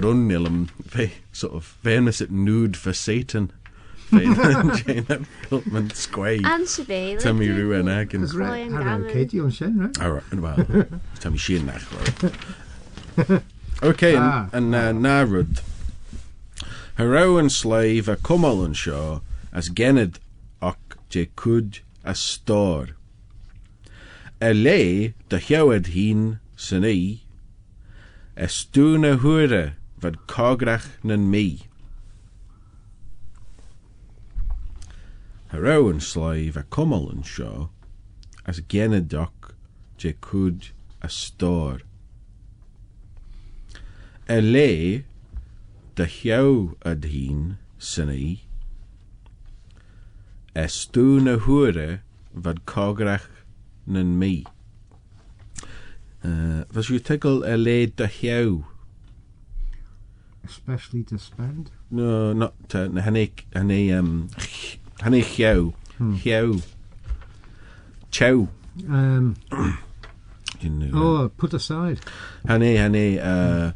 fé 0.87 1.11
sort 1.33 1.53
of 1.53 1.65
famous 1.65 2.21
at 2.21 2.31
nude 2.31 2.77
for 2.77 2.93
Satan. 2.93 3.51
Jane 4.13 5.27
Piltman 5.43 5.93
Squay. 5.93 6.39
Anshabe. 6.39 7.21
Tá 7.21 7.37
mí 7.37 7.49
agin. 7.89 8.25
Brian 8.33 8.73
har 8.73 8.85
Gammon. 8.85 9.13
Katie 9.13 9.41
on 9.41 9.51
sin, 9.51 9.77
right? 9.77 10.01
All 10.01 10.13
right, 10.13 10.35
well, 10.35 10.57
tá 11.19 11.33
mí 11.33 11.37
sin 11.37 11.67
nach. 11.67 11.83
Okay, 13.83 14.15
Ah. 14.17 14.49
an 14.53 14.73
uh, 14.73 14.93
nárud. 14.93 15.63
Hará 16.97 17.41
an 17.41 17.49
sléh 17.49 18.07
a 18.07 18.15
cumal 18.15 18.65
an 18.65 18.75
seo 18.75 19.23
as 19.53 19.69
gennad 19.69 20.19
ach 20.63 20.79
dé 21.11 21.27
cud 21.35 21.81
a 22.05 22.13
stór. 22.15 22.91
A 24.41 24.55
lé 24.55 25.15
de 25.29 25.41
chead 25.41 25.87
hín 25.87 26.39
san 26.55 26.83
í, 26.83 27.19
es 28.39 28.57
dú 28.71 28.95
ny 29.03 29.17
huire 29.19 29.75
cograch 30.31 30.87
na'n 31.03 31.25
mi. 31.33 31.67
Haro 35.51 35.89
yn 35.91 35.99
sloiv 35.99 36.59
a 36.61 36.63
cumol 36.77 37.09
yn 37.11 37.25
sio, 37.27 37.71
as 38.47 38.61
gen 38.71 38.95
doc 39.11 39.55
je 39.99 40.13
cwd 40.23 40.71
a 41.03 41.11
stor. 41.11 41.83
E 44.31 44.39
le, 44.45 44.71
dy 45.99 46.07
hiaw 46.19 46.77
ad 46.87 47.09
hun 47.11 47.43
sy'n 47.91 48.13
ei, 48.15 48.31
e 50.55 50.69
stŵn 50.77 51.33
y 51.35 51.35
hwyre 51.49 51.89
fod 52.47 52.63
cograch 52.71 53.27
nyn 53.91 54.15
mi. 54.23 54.33
Fas 56.73 56.89
yw 56.91 56.99
tegol 57.01 57.43
a 57.47 57.57
le 57.57 57.87
de 57.87 58.09
chew? 58.09 58.65
Especially 60.45 61.03
to 61.05 61.19
spend. 61.19 61.71
No, 61.91 62.33
not 62.33 62.55
uh, 62.75 62.89
na 62.89 63.03
hynny, 63.03 63.31
hynny, 63.55 63.93
um, 63.99 64.29
hynny 65.03 65.23
chew. 65.25 65.75
Chew. 66.23 66.63
Chew. 68.11 68.49
Um, 68.89 69.37
You 70.61 70.71
know, 70.71 70.91
oh, 70.95 71.29
put 71.29 71.55
aside. 71.55 72.01
Hynny, 72.47 72.75
hynny, 72.77 73.19
uh, 73.23 73.73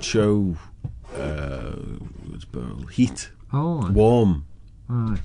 chew, 0.00 0.56
uh, 1.16 1.72
heat, 2.90 3.30
Oh, 3.52 3.88
warm, 3.92 4.44
aye. 4.90 5.18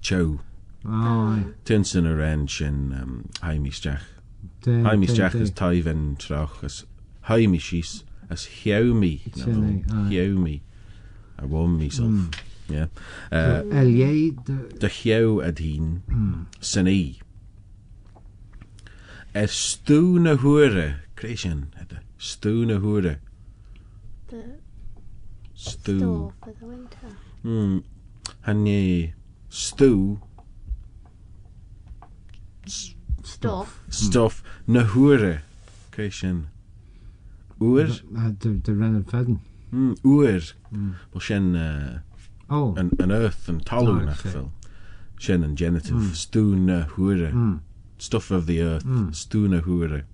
chew. 0.00 0.40
Aye. 0.88 1.44
Tinsin 1.64 2.06
a 2.06 2.14
ren 2.14 2.46
sin 2.48 2.92
um, 2.92 3.28
haimisteach. 3.42 4.00
Haimisteach 4.66 5.34
is 5.36 5.50
taiven 5.52 6.16
trach 6.16 6.64
as 6.64 6.84
haimishis 7.28 8.02
as 8.28 8.46
heumi. 8.46 9.20
Sinny, 9.34 9.84
aye. 9.90 10.10
Heumi. 10.10 10.60
A 11.38 11.46
myself. 11.46 12.30
Yeah. 12.68 12.86
Uh, 13.30 13.62
Elie, 13.70 14.32
de... 14.32 14.68
de 14.78 14.88
hew 14.88 15.40
a 15.40 15.52
dyn 15.52 16.02
Mm. 16.08 16.46
sy'n 16.60 16.88
i. 16.88 17.20
E 19.34 19.46
stw 19.46 20.18
na 20.18 20.34
hwyre. 20.34 21.00
Creisian. 21.14 21.68
Stw 22.18 22.66
na 22.66 22.80
hwyre. 22.80 23.18
The 24.28 24.58
Stw. 33.26 33.40
store 33.40 33.50
for 33.50 33.62
the 33.62 33.62
winter. 33.62 33.66
Hmm. 33.66 33.66
Hanny. 33.66 33.66
Stw. 33.66 33.66
Stuff. 33.66 33.82
Stuff. 33.90 34.42
Na 34.66 34.82
hwyre. 34.84 35.40
Creisian. 35.92 36.46
Oer. 37.60 37.88
De, 38.38 38.48
de 38.54 38.72
Renan 38.72 39.04
Fedden. 39.04 39.40
Hmm. 39.70 39.94
Oer. 40.04 40.42
Mm. 40.72 40.94
Wel 41.12 41.20
sien... 41.20 41.54
Uh, 41.56 41.98
Oh. 42.48 42.74
an, 42.76 42.92
an 43.00 43.10
earth 43.10 43.48
and 43.48 43.64
talw 43.66 43.88
Oh, 43.88 43.98
nach 43.98 44.20
okay. 44.20 44.30
fel. 44.30 44.52
Sien 45.18 45.42
an 45.42 45.56
genitive. 45.56 45.96
Mm. 45.96 46.14
Stw 46.14 46.54
na 46.54 46.84
hwyre. 46.84 47.32
Mm. 47.32 47.60
Stuff 47.98 48.30
of 48.30 48.46
the 48.46 48.60
earth. 48.62 48.84
Mm. 48.84 49.10
Stw 49.12 49.48
na 49.48 49.60
hwyre. 49.62 50.04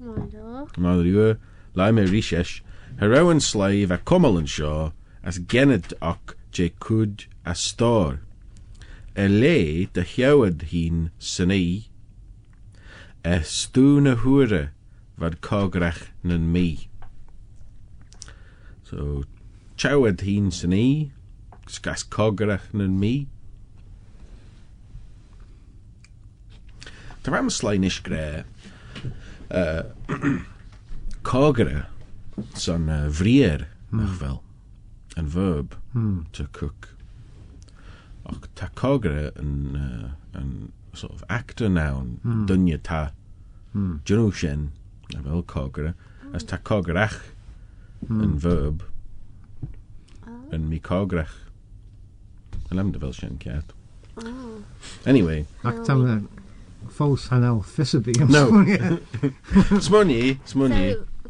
Mind 0.00 0.34
off. 0.36 0.78
Mother 0.78 1.02
you 1.04 1.36
lai 1.74 1.90
me 1.90 2.04
rishesh. 2.06 2.62
Heroin 2.98 3.40
slave 3.40 3.90
a 3.90 3.98
cumal 3.98 4.38
an 4.38 4.46
seo 4.46 4.92
as 5.22 5.38
gennet 5.38 5.92
och 6.00 6.34
je 6.52 6.70
cud 6.80 7.26
y 9.14 9.26
le 9.30 9.58
dy 9.94 10.02
llewyd 10.14 10.64
hi'n 10.72 11.04
syni, 11.22 11.86
e 13.22 13.36
stŵn 13.46 14.10
y 14.10 14.14
hwyre 14.24 14.62
fod 15.20 15.38
cograch 15.44 16.00
nyn 16.26 16.48
mi. 16.54 16.88
So, 18.88 19.22
chawyd 19.78 20.24
hi'n 20.26 20.50
syni, 20.54 21.12
sgas 21.70 22.02
cograch 22.02 22.66
nyn 22.74 22.98
mi. 22.98 23.14
Dy 27.22 27.32
ram 27.32 27.52
slainish 27.54 28.02
gre, 28.04 28.42
uh, 29.50 29.82
cogra, 31.30 31.86
son 32.58 32.90
uh, 32.90 33.06
vrier, 33.08 33.68
mm. 33.94 34.10
fel, 34.18 34.42
yn 35.16 35.30
verb, 35.30 35.78
mm. 35.94 36.26
to 36.34 36.50
cook 36.50 36.93
och 38.24 38.48
ta 38.54 38.68
cogra 38.74 39.30
yn, 39.40 39.76
uh, 39.76 40.40
yn 40.40 40.72
sort 40.96 41.12
of 41.12 41.24
actor 41.28 41.68
noun, 41.68 42.18
mm. 42.24 42.46
dynia 42.48 42.78
ta, 42.80 43.10
mm. 43.74 44.00
dyn 44.08 44.22
nhw 44.22 44.32
sy'n, 44.40 44.66
a 45.14 45.22
fel 45.22 45.44
cogra, 45.50 45.92
as 46.34 46.46
ta 46.48 46.58
cograch 46.58 47.18
mm. 48.08 48.20
yn 48.20 48.30
hmm. 48.30 48.38
verb, 48.42 48.84
ah. 50.24 50.38
yn 50.56 50.68
mi 50.70 50.80
cograch. 50.82 51.34
Yn 52.72 52.80
am 52.80 52.94
dy 52.94 53.02
fel 53.02 53.14
sy'n 53.14 53.36
ciad. 53.42 53.74
Ah. 54.22 54.56
Anyway. 55.10 55.44
Ac 55.66 55.84
tam 55.86 56.06
y 56.08 56.16
ffos 56.94 57.28
hanel 57.32 57.60
ffysabu 57.74 58.16
am 58.24 58.32
no. 58.32 58.46
smwni. 59.84 60.22
smwni, 60.50 60.80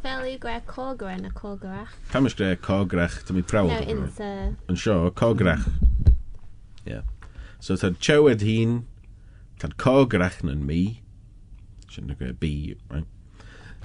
fel 0.04 0.26
yw 0.28 0.38
gre 0.40 0.60
cogra 0.68 1.18
yn 1.18 1.26
y 1.26 1.34
cograch? 1.34 1.92
Pam 2.12 2.30
ys 2.30 2.38
gre 2.38 2.54
cograch, 2.62 3.22
tam 3.26 3.40
i 3.40 3.44
prawd? 3.44 3.74
No, 3.74 4.40
yn 4.70 4.80
sio, 4.80 5.00
cograch. 5.16 5.66
Mm. 5.66 6.03
Yeah. 6.84 7.02
So 7.60 7.76
tad 7.76 7.98
chawed 7.98 8.40
hín, 8.40 8.84
tad 9.58 9.76
cograch 9.76 10.42
nan 10.44 10.66
mi, 10.66 11.02
sy'n 11.88 12.08
na 12.10 12.14
gre 12.18 12.32
bi, 12.32 12.74
right? 12.90 13.06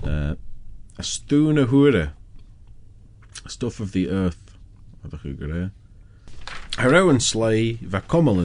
Uh, 0.04 0.36
a 1.00 1.06
stŵn 1.06 1.62
y 1.62 1.66
hwyre, 1.72 2.10
stuff 3.48 3.80
of 3.80 3.94
the 3.94 4.10
earth, 4.10 4.58
ydych 5.06 5.24
chi 5.24 5.36
gre. 5.40 5.62
Haraw 6.80 7.12
yn 7.12 7.22
slai, 7.24 7.78
fa 7.94 8.02
comel 8.12 8.42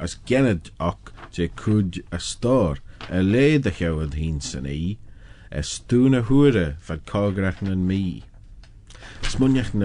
as 0.00 0.16
gened 0.28 0.72
och, 0.80 1.12
je 1.32 1.48
cwd 1.60 2.00
a 2.12 2.20
stor, 2.20 2.80
a 3.08 3.22
le 3.22 3.58
dy 3.58 3.74
chawed 3.76 4.16
hín 4.16 4.40
sy'n 4.44 4.68
i, 4.68 4.96
a 5.50 5.64
stŵn 5.66 6.16
y 6.16 6.24
hwyre, 6.30 6.66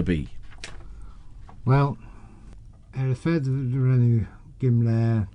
bi. 0.05 0.19
Wel, 1.65 1.95
ar 2.95 3.09
a 3.11 3.15
fed 3.15 3.47
rennn 3.47 4.27
gim 4.59 4.83
le 4.87 5.27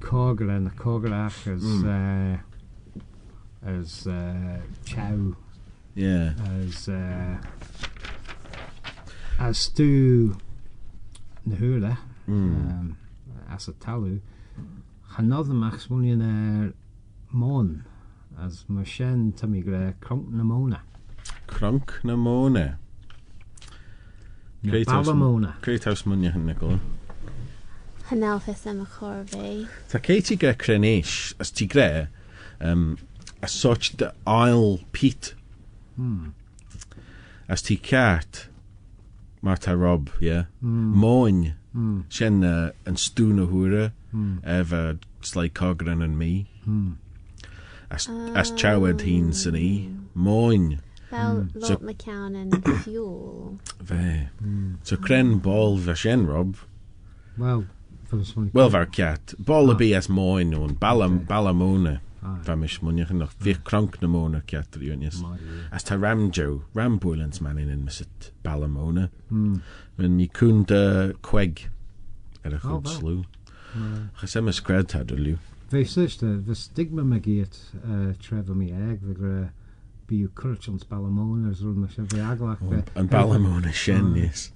cogel 0.00 0.50
en 0.50 0.68
a 0.68 1.26
as 1.26 1.62
mm. 1.62 1.84
uh, 1.84 2.38
as 3.62 4.06
uh, 4.06 4.60
chow 4.84 5.34
yeah 5.94 6.34
as 6.60 6.88
uh, 6.88 7.36
as 9.40 9.58
stew, 9.58 10.36
na 11.44 11.56
hula 11.56 11.98
mm. 12.28 12.70
um, 12.70 12.96
as 13.50 13.66
a 13.68 13.72
talu 13.72 14.20
chanodd 15.16 15.48
max 15.48 15.88
mwyn 15.90 16.22
ar 16.22 16.72
môn 17.32 17.82
as 18.38 18.64
mae 18.68 18.84
sien 18.84 19.32
tymi 19.32 19.62
gre 19.66 19.94
na 20.30 20.44
mona 20.44 20.80
cronc 21.46 21.98
na 22.04 22.16
mona 22.16 22.78
Creators, 24.64 25.06
Bawb 25.06 25.08
am 25.12 25.22
hwnna. 25.22 25.52
Creators 25.64 26.04
mwyn 26.08 26.24
hyn 26.32 26.48
y 26.48 26.54
gwn. 26.56 26.78
Hynelfus 28.08 28.64
am 28.70 28.80
y 28.84 28.86
corfi. 28.94 29.50
Ta 29.92 30.00
cei 30.00 30.38
gre 30.40 30.54
creneis, 30.56 31.34
as 31.40 31.50
ti 31.52 31.66
gre, 31.68 32.06
um, 32.60 32.96
as 33.42 33.52
such 33.52 33.96
the 34.00 34.12
aisle 34.26 34.80
pit. 34.92 35.34
Mm. 36.00 36.32
As 37.48 37.62
ti 37.62 37.76
cat, 37.76 38.46
mae 39.44 39.60
ta 39.60 39.76
rob, 39.76 40.08
ie. 40.20 40.30
Yeah? 40.30 40.44
Mm. 40.62 40.94
Moyn, 41.04 41.42
mm. 41.76 41.98
sien 42.08 42.40
uh, 42.48 42.72
yn 42.88 42.96
stŵn 43.00 43.42
o 43.44 43.48
hwyra, 43.50 43.90
mm. 44.14 44.38
efo 44.48 44.84
slai 45.20 45.50
cogran 45.52 46.04
yn 46.04 46.16
mi. 46.16 46.32
Mm. 46.64 46.96
As, 47.90 48.08
um. 48.08 48.32
as 48.36 48.50
chawed 48.56 49.04
hi'n 49.04 49.32
sy'n 49.36 49.58
ni, 49.60 49.68
moyn. 50.14 50.78
Fel 51.14 51.44
So- 51.54 51.60
Lord 51.68 51.82
McCown 51.88 52.36
yn 52.42 52.50
fuel. 52.84 53.58
fe. 53.84 54.28
Mm. 54.42 54.78
So 54.82 54.96
cren 55.00 55.36
bol 55.42 55.78
fa 55.78 55.94
shen 55.94 56.26
Rob, 56.30 56.56
Wel, 57.38 57.64
wel 58.54 58.70
fa'r 58.70 58.86
cat, 58.94 59.34
bol 59.38 59.72
y 59.72 59.78
bi 59.78 59.88
as 59.98 60.08
Moin 60.08 60.52
o'n, 60.54 60.74
balam, 60.78 61.22
balamona, 61.30 62.00
Ah, 62.24 62.38
Fa 62.40 62.54
mis 62.56 62.78
mwynhach 62.80 63.10
yn 63.12 63.20
o'ch 63.20 63.34
fi 63.44 63.52
cronc 63.68 63.98
na. 64.00 64.08
As 65.76 65.84
ta 65.84 65.94
ram 66.00 66.30
jow, 66.32 66.62
ram 66.72 66.94
bwylans 66.98 67.42
man 67.44 67.58
in 67.60 67.68
yn 67.68 67.82
mysit 67.84 68.30
balamona. 68.42 69.10
Mm. 69.30 69.58
Men 69.98 70.14
mi 70.16 70.26
cwn 70.32 70.62
da 70.70 71.12
cweg 71.20 71.66
er 72.42 72.54
a 72.56 72.60
Oh, 72.64 72.80
slw. 72.80 73.26
Chas 74.22 74.36
em 74.40 74.48
ysgred 74.48 74.88
ta 74.88 75.02
dy 75.04 75.18
liw. 75.20 75.36
Fe 75.68 75.84
syst, 75.84 76.24
fy 76.46 76.56
stigma 76.56 77.04
me 77.04 77.20
giet 77.20 77.58
uh, 77.82 78.14
trefo 78.24 78.56
mi 78.56 78.70
eg, 78.72 79.04
fe 79.04 79.18
gra 79.20 79.34
bíú 80.08 80.28
curtils 80.34 80.84
Ballamón 80.88 81.46
ar 81.48 81.56
rún 81.60 81.82
me 81.82 81.88
se 81.88 82.02
bhí 82.02 82.20
aglaach 82.20 82.62
be. 82.68 82.84
An 82.94 83.08
Ballamón 83.08 83.64
sinníos. 83.72 84.52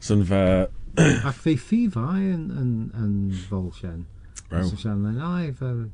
San 0.00 0.24
bheit 0.24 0.70
Ach 0.98 1.36
fé 1.36 1.56
fihá 1.56 2.16
an 2.18 3.30
bhil 3.48 3.72
sin. 3.74 4.06
sin 4.76 5.02
le 5.04 5.20
á 5.22 5.54
fel 5.54 5.90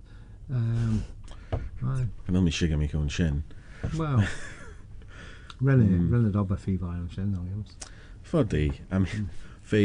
An 0.48 2.44
mí 2.44 2.52
si 2.52 2.68
mí 2.76 2.88
chun 2.88 3.11
sin. 3.11 3.42
Well 3.96 4.24
rinne 5.61 6.11
rinne 6.11 6.33
doba 6.33 6.57
fihá 6.57 6.94
an 6.94 7.11
sin 7.14 7.35
áams. 7.35 7.76
Fodí 8.24 8.72
am 8.90 9.07
fé 9.62 9.83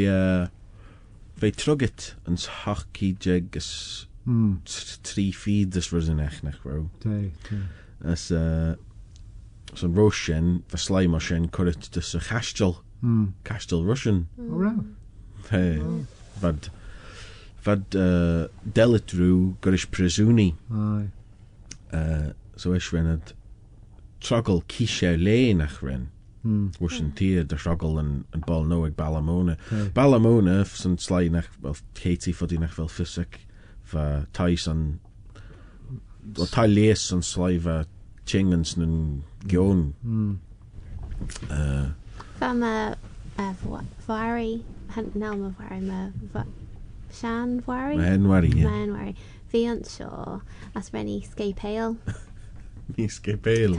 fé 1.37 1.51
trugit 1.51 2.13
an 2.25 2.37
hochí 2.37 3.17
jegus. 3.17 4.07
Mm. 4.25 4.61
Tri 5.03 5.31
feed 5.31 5.75
is 5.75 5.91
was 5.91 6.07
in 6.07 6.19
echt 6.19 6.43
nach 6.43 6.61
bro. 6.61 6.89
As... 8.03 8.31
Uh, 8.31 8.75
son 9.73 9.95
ro 9.95 10.09
sien, 10.11 10.63
fa 10.67 10.77
slaim 10.77 11.15
o 11.15 11.19
sien 11.23 11.47
cwrt 11.47 11.91
dys 11.95 12.13
y 12.17 12.21
chastel. 12.27 12.77
Mm. 13.01 13.33
Castel 13.47 13.83
Russian. 13.87 14.27
O, 14.37 14.61
raw. 14.65 14.77
Fe... 15.47 15.79
Fad... 16.41 16.71
Fad 17.61 17.93
uh, 17.93 18.47
delit 18.65 19.13
rw 19.13 19.55
gyrish 19.61 19.85
presuni. 19.93 20.55
Ai. 20.73 21.11
Uh, 21.93 22.31
so 22.57 22.73
eis 22.73 22.87
renad 22.93 23.35
trogl 24.21 24.63
cisio 24.71 25.13
le 25.17 25.53
nach 25.59 25.81
ren. 25.83 26.07
Mm. 26.41 26.71
Wrs 26.81 27.01
yn 27.03 27.11
tir 27.17 27.43
dy 27.45 27.57
trogl 27.61 27.99
yn, 28.01 28.11
yn 28.33 28.45
bol 28.47 28.65
noeg 28.65 28.95
Balamona. 28.97 29.57
te. 29.69 29.83
Balamona, 29.93 30.61
sy'n 30.65 30.97
slai 31.01 31.27
nach, 31.33 31.49
wel, 31.61 31.77
Katie 31.97 32.33
ffodi 32.33 32.57
nach 32.61 32.73
fel 32.77 32.89
ffysig, 32.89 33.43
fa 33.85 34.25
tais 34.33 34.65
atá 36.45 36.65
léas 36.67 37.11
an 37.13 37.21
sláimh 37.21 37.85
tingens 38.25 38.77
na 38.77 38.87
gceón 39.47 39.93
Tá 42.39 42.53
me 42.53 42.73
bhharí 44.07 44.63
ná 45.15 45.31
a 45.31 45.51
bhhair 45.59 45.81
me 45.81 45.99
seanhairí 47.11 47.97
Henhairí 48.65 49.15
hí 49.53 49.65
an 49.67 49.83
seo 49.83 50.41
as 50.75 50.89
brenn 50.89 51.09
scépéal. 51.27 51.97
Ní 52.97 53.07
scépéal 53.09 53.75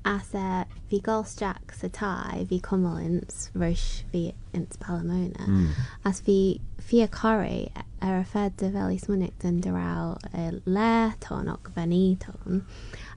as 0.07 0.35
e 0.35 0.65
fi 0.89 1.01
gols 1.01 1.35
jack 1.37 1.75
sy 1.75 1.89
tai, 1.89 2.47
fi 2.49 2.61
cwmol 2.63 3.01
ins, 3.03 3.51
rwys 3.55 4.05
fi 4.13 4.33
ins 4.55 4.77
Palamona. 4.77 5.47
Mm. 5.47 5.69
As 6.05 6.21
fi 6.21 6.61
fi 6.79 7.03
a 7.03 7.09
cori 7.09 7.69
er 8.01 8.21
y 8.21 8.25
fed 8.25 8.57
dy 8.57 8.71
fel 8.73 8.95
i 8.95 8.99
smwnig 9.03 9.35
dyn 9.43 9.61
dyraw 9.65 10.17
y 10.33 10.49
le 10.65 11.15
ton 11.21 11.51
o'ch 11.51 11.73
fyny 11.75 12.19
ton. 12.23 12.65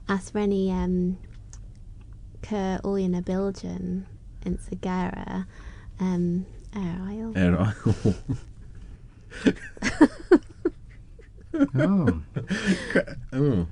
As 0.08 0.32
renni 0.34 0.64
um, 0.74 1.16
cy 2.42 2.80
olion 2.82 3.14
y 3.14 3.22
bilgen 3.22 4.02
in 4.44 4.58
Sagara, 4.58 5.46
um, 5.98 6.46
Air 6.74 6.98
Isle. 7.02 7.32
Air 7.36 7.60
Isle. 7.60 8.14
oh. 11.74 12.22
oh. 13.32 13.66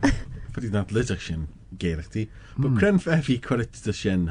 Fyddi 0.52 0.70
nad 0.72 0.90
lydig 0.90 1.20
sy'n. 1.22 1.46
But 2.56 2.68
hmm. 2.68 2.78
cren 2.78 2.98
fefi 2.98 3.38
cwrit 3.40 3.76
dy 3.84 3.92
sy'n? 3.94 4.28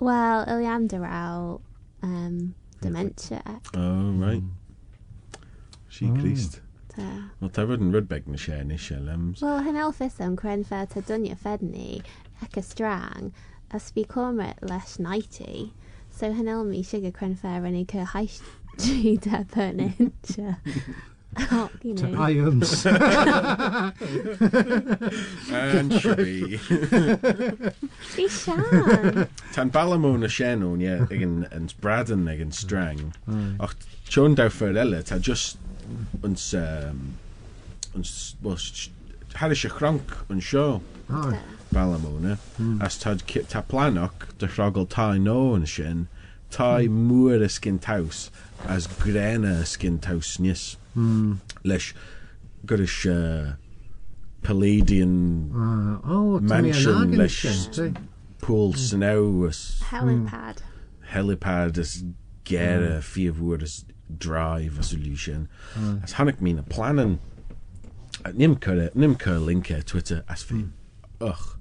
Well, 0.00 0.44
i 0.48 0.62
am 0.66 0.88
um, 2.02 2.54
dementia. 2.80 3.60
Oh, 3.74 4.10
right. 4.18 4.42
Si 5.88 6.06
mm. 6.06 6.20
Well, 6.96 7.30
Wel, 7.40 7.50
ta 7.52 7.64
fod 7.68 7.80
yn 7.80 7.92
rydbeg 7.94 8.26
na 8.28 8.38
Well, 8.40 8.72
eisiau 8.74 9.00
lems. 9.06 9.40
Wel, 9.44 9.62
hyn 9.64 9.78
elfus 9.80 10.18
am 10.20 10.36
cren 10.36 10.64
fe 10.68 10.82
ta 10.90 11.00
dynia 11.08 11.36
ffedni 11.38 12.02
strang. 12.64 13.30
Ys 13.72 13.90
fi 13.90 14.04
córa 14.04 14.52
leis 14.68 14.98
naiti, 15.00 15.70
so 16.10 16.32
hanelmi 16.32 16.82
siga 16.84 17.12
cren 17.12 17.36
fer 17.38 17.64
yn 17.64 17.78
ei 17.78 17.86
cyrhaith 17.88 18.42
tri 18.78 19.16
da 19.16 19.44
pyrnin. 19.54 20.12
Oh, 21.50 21.70
you. 21.82 21.94
To 21.94 22.08
irons. 22.20 22.84
and 25.50 25.92
Shabby. 25.94 26.58
Fi 26.58 28.28
sian. 28.28 29.28
Tan 29.52 29.70
balamwn 29.70 30.26
y 30.26 30.28
sienwn, 30.28 30.82
ie, 30.84 30.98
ag 31.00 31.24
yn 31.24 31.70
braden 31.80 32.28
ag 32.28 32.42
yn 32.44 32.52
strang. 32.52 33.14
Mm. 33.24 33.56
Och, 33.64 33.72
Sion 34.12 34.36
daw 34.36 34.52
ffyrela, 34.52 35.00
ta 35.08 35.16
just 35.16 35.56
um, 35.88 36.04
yn 36.28 36.36
um, 36.60 37.00
yn 37.96 38.04
well, 38.44 38.60
Parish 39.32 39.64
y 39.64 39.72
Cronc 39.72 40.12
yn 40.28 40.44
sio. 40.44 40.82
Oh. 41.08 41.32
Mm. 41.72 42.82
as 42.82 42.98
tad, 42.98 43.26
ta 43.26 43.62
taplanok 43.62 44.38
de 44.38 44.46
rhagol 44.46 44.88
tai 44.88 45.18
nó 45.18 45.54
an 45.54 45.66
sin, 45.66 46.08
tai 46.50 46.86
mm. 46.86 47.32
a 47.32 48.70
as 48.70 48.86
gréna 48.86 49.60
a 49.60 49.64
scintaus 49.64 50.38
nis. 50.38 50.76
Mm. 50.96 51.38
Uh, 53.06 53.54
Palladian 54.42 55.52
uh, 55.54 56.00
oh, 56.04 56.40
mansion 56.40 57.12
lish, 57.16 57.46
pool 58.40 58.72
snow 58.72 59.44
as 59.44 59.80
helipad. 59.84 60.58
Hmm. 60.58 61.16
Helipad 61.16 61.78
as 61.78 62.02
gera 62.44 62.98
mm. 62.98 63.02
fiavúr 63.02 63.62
as 63.62 63.84
drive 64.18 64.80
a 64.80 64.82
solution. 64.82 65.48
As 66.02 66.14
hannig 66.14 66.40
mín 66.40 66.58
a 66.58 66.62
planan 66.62 67.18
nim 68.34 68.58
nim 68.94 69.16
linke 69.46 69.84
Twitter 69.86 70.24
as 70.28 70.42
fi. 70.42 70.54
Mm. 70.54 70.70
Ugh 71.20 71.58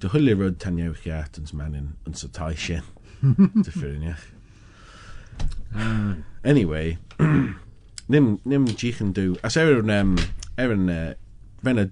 do 0.00 0.08
thuile 0.08 0.34
rud 0.38 0.58
tanneamh 0.58 0.96
ceart 1.02 1.38
ans 1.38 1.52
manin 1.52 1.92
an 2.06 2.12
satá 2.12 2.56
sin 2.56 2.82
de 3.66 3.70
furineach. 3.70 4.24
Anyway, 6.44 6.98
nim 8.08 8.40
nim 8.44 8.66
ddíchan 8.66 9.12
dú 9.12 9.38
as 9.42 9.56
ar 9.56 9.72
an 9.78 10.18
ar 10.58 10.70
an 10.72 10.86
bhena 11.64 11.86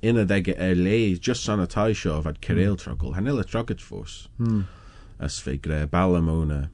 in 0.00 0.16
a 0.16 0.24
aige 0.24 0.54
ar 0.58 0.74
lé 0.74 1.20
just 1.20 1.48
on 1.48 1.58
san 1.58 1.66
atá 1.66 1.94
seo 1.94 2.22
bheit 2.22 2.36
hmm. 2.36 2.46
ceréal 2.46 2.76
trocail, 2.76 3.14
han 3.14 3.26
ile 3.26 3.44
trogad 3.44 3.80
fós 3.80 4.28
hmm. 4.38 4.62
as 5.18 5.40
fé 5.40 5.58
gré 5.58 5.86
ballamóna 5.86 6.68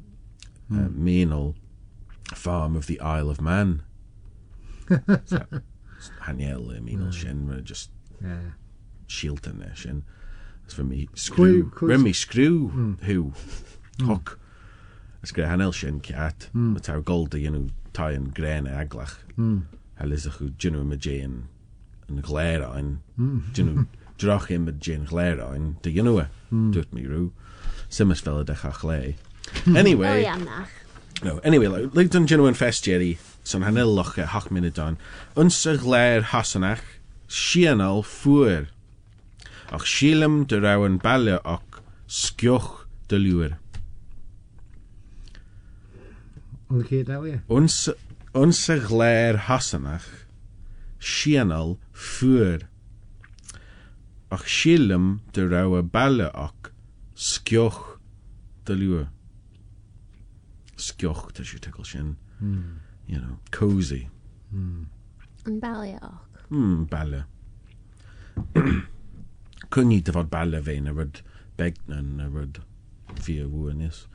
méal 0.71 1.55
hmm. 1.55 2.35
farm 2.35 2.77
of 2.77 2.87
the 2.87 3.01
Isle 3.01 3.31
of 3.31 3.41
Man. 3.41 3.83
Hanel 6.27 6.81
mí 6.83 7.15
sin 7.15 7.61
just. 7.65 7.91
Yeah. 8.23 8.53
Shilton, 9.09 9.63
uh, 9.63 9.75
Shen. 9.75 10.05
As 10.67 10.75
for 10.75 10.85
me, 10.85 11.09
Screw, 11.15 11.71
screw, 11.71 11.71
cwrs. 11.71 11.89
Remy 11.89 12.13
screw, 12.13 12.97
who, 13.03 13.33
hook. 14.03 14.39
As 15.23 15.33
gre 15.33 15.45
Hanel 15.45 15.73
Shen 15.73 16.01
cat, 16.01 16.49
mm. 16.55 16.81
ta'r 16.81 17.01
golda, 17.01 17.39
you 17.39 17.51
know, 17.51 17.67
tai 17.95 18.13
yn 18.13 18.31
gren 18.35 18.67
aglach. 18.69 19.19
Mm. 19.39 19.63
Halis 20.01 20.27
ych 20.29 20.41
jynu 20.61 20.83
ma 20.85 20.97
jyn 20.97 21.45
yn 22.11 22.23
glerain. 22.27 22.99
Jynu, 23.57 23.87
drach 24.21 24.51
im 24.51 24.67
ma 24.67 24.75
jyn 24.85 25.07
glerain. 25.11 25.75
Dy 25.85 25.95
ynu 26.03 26.19
e, 26.25 26.27
dwt 26.51 26.93
mi 26.97 27.07
rw. 27.07 27.29
Simas 27.89 28.25
fel 28.25 28.45
chle. 28.45 29.15
Oh, 29.15 29.77
Anyway, 29.77 30.25
no, 31.23 31.39
anyway, 31.45 31.69
like, 31.69 31.95
like 31.95 32.11
dyn 32.11 32.27
jynu 32.27 32.49
yn 32.51 32.59
fest 32.59 32.85
Jerry, 32.85 33.19
son 33.45 33.63
hanel 33.63 33.93
loch 33.95 34.17
e 34.19 34.27
hoch 34.29 34.51
munud 34.51 34.75
don. 34.75 34.99
Uns 35.37 35.61
y 35.69 35.77
gler 35.81 36.33
hasanach, 36.33 36.83
sianol 37.29 38.03
ffwyr. 38.05 38.69
Och 39.73 39.87
sielem 39.89 40.45
dy 40.49 40.61
raw 40.61 40.85
yn 40.87 40.99
balio 41.03 41.39
och 41.45 41.81
sgioch 42.07 42.85
dy 43.09 43.19
liwyr. 43.19 43.57
Ond 46.69 46.87
chi 46.89 47.03
dawi? 47.07 47.39
Uns, 47.49 47.89
uns 48.35 48.61
y 48.73 48.79
gler 48.85 49.41
hasanach, 49.49 50.07
sianol 51.01 51.77
ffwyr. 51.93 52.67
Och 54.35 54.47
sielem 54.51 55.21
dy 55.33 55.49
raw 55.49 55.79
y 55.79 55.83
balio 55.83 56.31
och 56.35 56.71
sgioch 57.15 57.83
dy 58.69 58.79
liwyr. 58.79 59.09
Sgioch, 60.77 61.29
dy 61.33 61.45
siw 61.47 61.63
tegol 61.63 61.87
sin. 61.89 62.17
You 63.07 63.21
know, 63.21 63.39
cozy. 63.55 64.05
Yn 64.53 65.61
balio 65.63 66.01
och. 66.03 66.21
Hmm, 66.51 66.85
balle. 66.91 67.25
Kun 69.69 69.87
niet 69.87 70.11
wat 70.11 70.29
balle 70.29 70.63
ween, 70.63 70.87
er 70.87 70.95
wordt 70.95 71.23
begnen, 71.55 72.19
er 72.19 72.31
wordt 72.31 72.59
vier 73.15 73.47
woorden 73.47 73.81
is. 73.81 74.07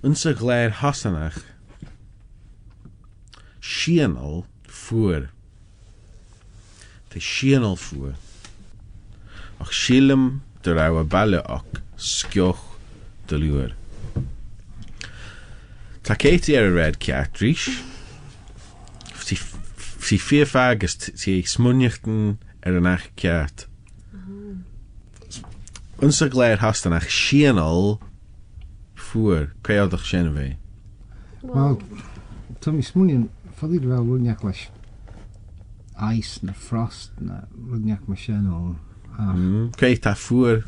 Onze 0.00 0.34
gleid 0.36 0.72
hassanach. 0.72 1.44
Schienel 3.58 4.46
voer. 4.62 5.30
De 7.08 7.20
schienel 7.20 7.76
voer. 7.76 8.14
Ach 9.58 9.72
schilem 9.74 10.42
de 10.60 10.72
rauwe 10.72 11.04
balle 11.04 11.44
ook 11.44 11.80
skjoch 11.94 12.78
de 13.26 13.38
luur. 13.38 13.74
Taketi 16.00 16.54
er 16.54 16.72
red 16.72 16.96
cat 16.96 17.38
rish. 17.38 17.68
Si 19.98 20.18
vier 20.18 20.46
fagus 20.46 21.10
si 21.14 21.42
smunnichten 21.42 22.38
er 25.98 26.04
een 26.04 26.08
ach 26.08 26.16
cat. 26.16 26.26
Onze 26.26 26.30
gleid 26.30 26.58
hassanach 26.58 27.10
schienel 27.10 28.00
voer. 28.94 29.52
Kweodag 29.60 30.04
shenwe. 30.04 30.56
Wel, 31.42 31.80
Tommy 32.58 32.82
Smunion, 32.82 33.30
foddi 33.54 33.78
fel 33.80 34.04
rwyniach 34.04 34.42
leis 34.42 34.70
ice 36.00 36.38
na 36.42 36.52
frost 36.52 37.10
na 37.18 37.48
ta 39.96 40.14
voer. 40.14 40.64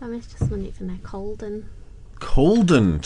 I'm 0.00 0.14
just 0.14 0.50
money 0.50 0.70
for 0.70 0.84
their 0.84 0.98
Colden. 1.02 1.64
Colden, 2.20 3.00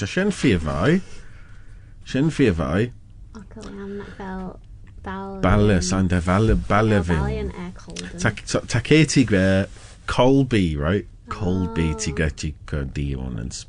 vai. 2.54 2.92
Ac 3.34 3.56
o'n 3.56 3.80
am 3.80 3.98
that 3.98 4.16
fel... 4.16 4.60
Bal... 5.02 5.40
Balle, 5.40 5.82
san 5.82 6.06
de 6.06 6.20
balle 6.20 6.54
Colden. 7.74 8.18
Ta, 8.18 8.30
ta, 8.30 8.60
ta 8.60 8.80
Katie 8.80 9.24
gwe 9.24 9.66
Colby, 10.06 10.76
right? 10.76 11.06
Colby 11.32 11.94
ti 11.94 12.12
gati 12.12 12.54
go 12.66 12.84
di 12.84 13.14
on 13.16 13.38
and 13.38 13.64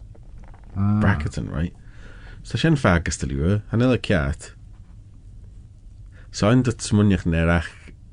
Ah, 0.76 0.99
Bracketon, 1.01 1.49
right? 1.51 1.74
So 2.43 2.57
shen 2.57 2.76
fagus 2.76 3.18
de 3.20 3.28
luwe, 3.28 3.61
hanela 3.72 3.97
kiat. 3.97 4.51
So 6.32 6.49
ein 6.49 6.61
dat 6.64 6.78
smunjach 6.80 7.24
nerach 7.26 7.68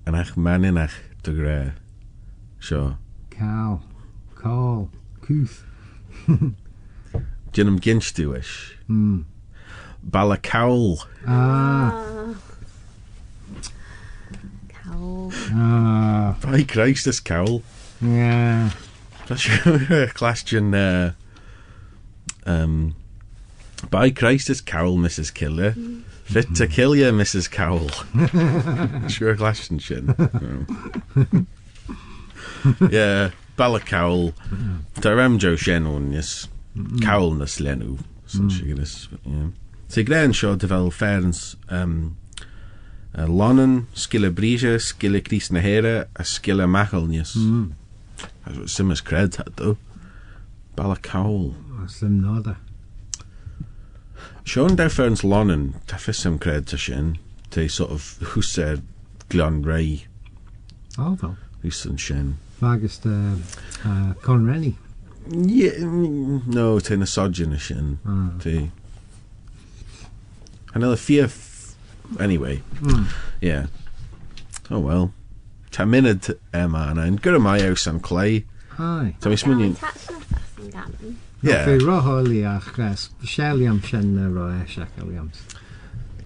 an 0.07 0.15
ach 0.15 0.37
maninach 0.37 0.93
de 1.25 1.33
gre. 1.33 1.73
Sure. 2.59 2.97
Cal, 3.31 3.83
Call, 4.37 4.89
Cooth. 5.23 5.65
Jinum 7.53 7.81
ginstuish. 7.81 8.75
Mm. 8.89 9.25
Bala 10.03 10.37
cowl. 10.37 10.99
Ah, 11.27 11.93
Ah. 11.93 12.35
Cowl. 14.69 15.33
ah, 15.55 16.37
By 16.43 16.63
Christ, 16.63 17.05
this 17.07 17.21
cowl. 17.21 17.63
yeah. 18.01 18.71
That's 19.31 19.65
your 19.89 20.09
question. 20.09 20.75
Uh, 20.75 21.13
um, 22.45 22.97
by 23.89 24.11
Christ, 24.11 24.49
this 24.49 24.61
cowl, 24.61 24.97
Mrs. 24.97 25.33
Killer. 25.33 25.77
Fit 26.25 26.53
to 26.57 26.67
kill 26.67 26.97
you, 26.97 27.13
Mrs. 27.13 27.49
Cowl. 27.49 27.89
sure, 29.09 29.37
question 29.37 29.79
shin. 29.79 30.15
yeah, 32.91 33.31
Bala 33.57 33.81
cowl. 33.81 34.33
Darem 34.97 35.39
Joe 35.39 35.55
Shen 35.57 35.87
on 35.87 36.13
yes. 36.13 36.49
Cowl 37.01 37.33
na 37.33 37.45
slenu. 37.45 37.99
So 38.27 38.49
she 38.49 38.63
get 38.63 38.79
this. 38.79 39.09
Yeah. 39.25 39.49
So 39.89 40.03
Glenn 40.03 40.33
Shaw 40.33 40.57
develop 40.57 40.93
fairness. 40.93 41.57
Um, 41.69 42.17
uh, 43.17 43.27
Lonnen, 43.27 43.87
skille 43.95 44.31
brige, 44.31 44.79
skille 44.81 45.21
Chris 45.25 45.51
na 45.51 45.61
here, 45.61 46.09
a 46.17 46.23
skille 46.23 46.67
machelnius. 46.69 47.37
Mm. 47.37 47.73
That's 48.45 48.59
what 48.59 48.71
Simmer's 48.71 49.01
cred 49.03 49.37
had 49.37 49.57
though. 49.57 49.77
Balakowal. 50.77 51.55
Oh, 51.79 51.87
Sim 51.87 52.21
Nada. 52.21 52.57
Sean 54.45 54.77
Defern's 54.77 55.23
Lonan, 55.23 55.75
Tiffis 55.87 56.17
Sim 56.17 56.39
cred 56.39 56.67
to 56.67 56.77
Shin, 56.77 57.19
to 57.51 57.69
sort 57.69 57.91
of 57.91 58.17
who 58.21 58.43
said 58.43 58.83
Glen 59.29 59.63
Ray. 59.63 60.07
Aldo. 60.99 61.37
Who's 61.63 61.87
Shin. 61.97 62.39
Magus 62.61 63.05
uh, 63.05 63.37
uh, 63.85 64.15
Conrenny. 64.21 64.75
Yeah, 65.29 65.73
no, 65.79 66.81
to 66.81 66.97
misogynist 66.97 67.67
Shin. 67.67 67.99
Oh. 68.07 68.33
To 68.41 68.71
another 70.75 70.97
fear. 70.97 71.25
F- 71.25 71.75
anyway, 72.19 72.63
mm. 72.81 73.07
yeah. 73.41 73.67
Oh 74.71 74.81
well. 74.81 75.13
Ta 75.71 75.87
munud 75.87 76.33
Emma 76.53 76.89
yna, 76.91 77.07
yn 77.07 77.19
gyrra 77.23 77.39
mai 77.43 77.61
ews 77.63 77.87
am 77.87 78.01
clay. 78.03 78.45
Hai. 78.77 79.15
Ta 79.23 79.31
mis 79.31 79.45
mwyn... 79.47 79.77
Ie. 81.41 81.55
Fe 81.65 81.79
roholi 81.81 82.43
a 82.45 82.59
chres, 82.61 83.09
sieli 83.25 83.69
am 83.71 83.79
sienna 83.87 84.27
roi 84.29 84.59
a 84.59 84.67
siac 84.69 84.99
Williams. 84.99 85.39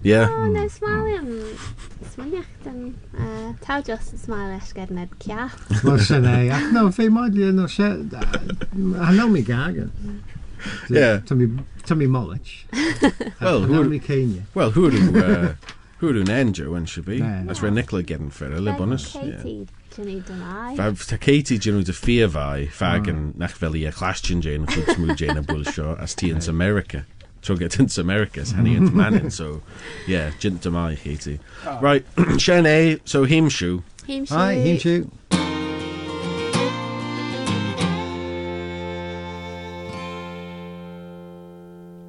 Ie. 0.05 0.17
O, 0.25 0.49
no, 0.53 0.65
smile 0.73 1.19
am... 1.21 1.29
Smyniach 2.15 2.51
dyn... 2.65 2.95
Taw 3.63 3.85
dros 3.87 4.11
smile 4.21 4.57
eich 4.57 4.73
gerned 4.77 5.13
cia. 5.23 5.47
Wel, 5.85 6.01
sienna, 6.03 6.35
ac 6.57 6.73
no, 6.75 6.89
fe 6.97 7.11
moed 7.13 7.37
lian 7.39 7.63
o 7.63 7.69
sied... 7.71 8.17
Hanol 8.75 9.31
mi 9.37 9.45
gagan. 9.47 9.93
Ie. 10.89 11.21
Tommy 11.29 12.09
Molich. 12.09 12.65
Wel, 12.73 13.63
hwyr... 13.63 13.69
Hanol 13.69 13.89
mi 13.93 14.01
ceinia. 14.03 14.49
Wel, 14.57 14.75
hwyr. 14.75 14.99
Hwyr 16.05 16.19
yn 16.21 16.29
enjo 16.29 16.75
yn 16.77 16.85
si 16.85 17.01
fi. 17.01 17.17
That's 17.47 17.63
where 17.63 17.71
Nicola 17.73 18.03
gedyn 18.05 18.29
ffyr, 18.29 18.59
le 18.61 18.75
bonus. 18.77 19.07
Fab 20.77 20.99
ta 20.99 21.17
Katie 21.17 21.57
Jenny, 21.57 21.83
to 21.85 21.95
fear 21.95 22.29
ffia 22.29 22.69
fag 22.69 23.07
mm. 23.07 23.09
and 23.09 23.39
nach 23.39 23.55
fel 23.57 23.77
i 23.79 23.87
a 23.89 23.93
clastion 23.93 24.43
jyn, 24.45 24.67
ffwyd 24.69 24.99
smw 24.99 25.17
jyn 25.17 25.41
a 25.41 25.43
bwylsio, 25.43 25.95
as 25.99 26.15
tea 26.15 26.29
in 26.29 26.45
America. 26.51 27.07
To 27.49 27.57
get 27.57 27.79
into 27.79 28.03
America, 28.03 28.41
as 28.41 28.53
and 28.53 28.93
Manning. 28.93 29.31
So, 29.31 29.63
yeah, 30.07 30.33
jyn 30.41 30.61
dy 30.61 30.71
mai, 30.71 30.97
Katie. 30.97 31.41
Ah. 31.65 31.79
Right, 31.81 32.05
Shen 32.39 33.01
so 33.07 33.25
him 33.25 33.49
shoe. 33.49 33.83
Hi, 34.07 34.55
him 34.55 34.79
shoe. 34.79 35.11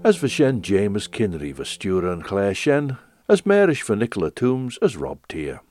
As 0.03 0.17
for 0.17 0.27
Shen 0.27 0.61
James 0.61 1.07
Kinry, 1.07 1.55
Vestura 1.55 2.11
and 2.11 2.23
Claire 2.23 2.53
Shen, 2.53 2.97
as 3.27 3.45
Marish 3.45 3.81
for 3.81 3.95
Nicola 3.95 4.29
Toombs 4.31 4.77
as 4.81 4.95
Rob 4.97 5.27
Tier. 5.27 5.61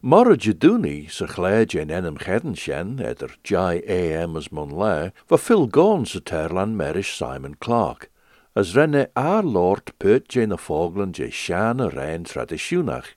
Mora 0.00 0.36
Jaduni 0.36 1.10
sa 1.10 1.26
Claire 1.26 1.66
Jane 1.66 1.88
Enam 1.88 2.16
Chedden 2.16 2.56
Shen 2.56 3.00
eder 3.00 3.30
Jai 3.42 3.82
A.M. 3.86 4.36
as 4.36 4.48
Monlair 4.48 5.10
for 5.26 5.36
Phil 5.38 5.66
Gorn 5.66 6.06
sa 6.06 6.20
Terlan 6.20 6.76
Marish 6.76 7.16
Simon 7.16 7.56
Clark, 7.56 8.08
as 8.54 8.76
renne 8.76 9.08
our 9.16 9.42
Lord 9.42 9.92
Pert 9.98 10.28
Jane 10.28 10.52
a 10.52 10.56
Fogland 10.56 11.12
je 11.12 11.30
Shan 11.30 11.80
a 11.80 11.88
Rein 11.88 12.22
traditionach. 12.22 13.16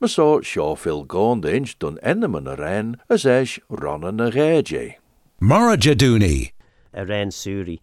Ma 0.00 0.06
so 0.06 0.40
Shaw 0.40 0.74
Phil 0.74 1.04
Gorn 1.04 1.42
de 1.42 1.54
inch 1.54 1.78
dun 1.78 1.98
Enam 2.02 2.38
an 2.38 2.48
a 2.48 2.56
Rein 2.56 2.96
as 3.10 3.26
esh 3.26 3.60
Ronan 3.68 4.20
a 4.20 4.30
Reje. 4.30 4.94
Mara 5.38 5.76
Jaduni. 5.76 6.52
a 6.94 7.04
ren 7.04 7.28
suri. 7.28 7.78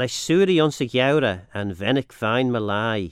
leis 0.00 0.14
suúí 0.16 0.56
ansa 0.64 0.86
geabhra 0.88 1.32
an 1.52 1.74
bhennic 1.76 2.14
féin 2.16 2.48
me 2.52 2.60
lái, 2.60 3.02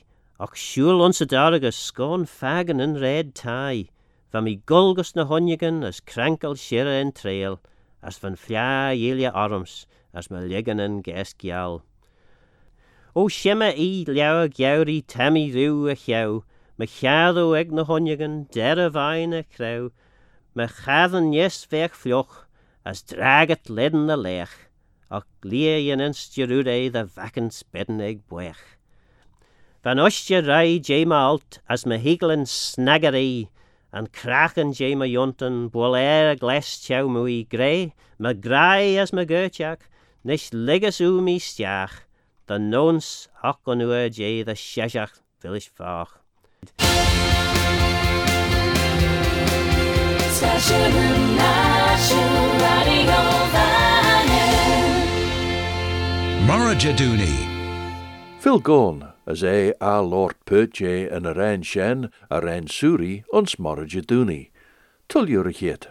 ach 0.40 0.54
siúil 0.56 1.02
ansa 1.04 1.26
daragus 1.28 1.76
scón 1.76 2.22
fegan 2.24 2.80
an 2.80 2.94
réad 2.96 3.34
tai, 3.36 3.90
Bha 4.32 4.40
mí 4.40 4.54
golgus 4.64 5.14
na 5.14 5.26
honnegan 5.28 5.84
as 5.84 6.00
crankal 6.00 6.56
siire 6.56 6.94
an 7.00 7.12
tréal, 7.12 7.58
as 8.02 8.16
fan 8.16 8.36
fleá 8.36 8.96
dhéile 8.96 9.28
orms 9.34 9.74
as 10.14 10.30
me 10.30 10.40
ligan 10.40 10.80
an 10.80 11.02
gceas 11.02 11.34
geall. 11.36 11.82
ó 13.16 13.28
siime 13.28 13.68
í 13.76 14.06
leabha 14.08 14.48
geirí 14.60 15.02
tamí 15.14 15.44
riú 15.52 15.90
a 15.92 15.96
cheú, 16.04 16.42
me 16.78 16.86
cheadú 16.86 17.52
ag 17.60 17.72
na 17.72 17.84
honnegan 17.84 18.48
dear 18.48 18.80
a 18.86 18.88
bhaine 18.88 19.44
crew, 19.56 19.92
me 20.54 20.64
chaadan 20.64 21.34
yes 21.36 21.66
féh 21.68 21.92
flioch 21.92 22.46
as 22.84 23.02
dragat 23.02 23.68
leden 23.68 24.06
na 24.06 24.16
leich. 24.16 24.67
ach 25.10 25.28
léhéanaan 25.42 26.14
stiúréid 26.14 26.96
a 26.96 27.04
bhecan 27.04 27.50
speden 27.50 28.00
ag 28.00 28.20
buich. 28.28 28.64
Van 29.84 30.00
oiste 30.02 30.40
ra 30.44 30.60
déimealt 30.64 31.60
as 31.68 31.86
me 31.86 31.96
hielen 31.98 32.44
snagarí 32.44 33.48
an 33.92 34.06
krachan 34.12 34.74
déma 34.76 35.06
jonten 35.08 35.70
bol 35.72 35.96
éir 35.96 36.32
a 36.32 36.36
gles 36.36 36.68
temuí 36.84 37.46
gré 37.48 37.94
me 38.18 38.34
grá 38.34 38.76
as 39.00 39.12
me 39.12 39.24
goteach 39.24 39.88
nes 40.24 40.50
legasú 40.52 41.22
mí 41.24 41.38
steach 41.40 42.04
den 42.48 42.68
nós 42.70 43.28
ach 43.42 43.64
an 43.66 43.80
nua 43.80 44.08
dé 44.12 44.44
a 44.44 44.54
séach 44.54 45.14
viis 45.40 45.70
fách. 45.76 46.20
Station 50.38 50.92
National 51.34 52.48
Radio 52.62 53.37
Mara 56.48 56.74
Jaduni. 56.74 57.46
Phil 58.40 58.58
Gorn, 58.58 59.12
as 59.26 59.42
é 59.42 59.74
a 59.82 60.00
Lord 60.00 60.36
Perche 60.46 61.06
en 61.10 61.26
a 61.26 61.34
rein 61.34 61.62
shen, 61.62 62.10
a 62.30 62.40
rein 62.40 62.66
suri, 62.66 63.22
ons 63.30 63.58
morrige 63.58 64.00
duni. 64.00 64.48
Tullure 65.10 65.52
het. 65.52 65.88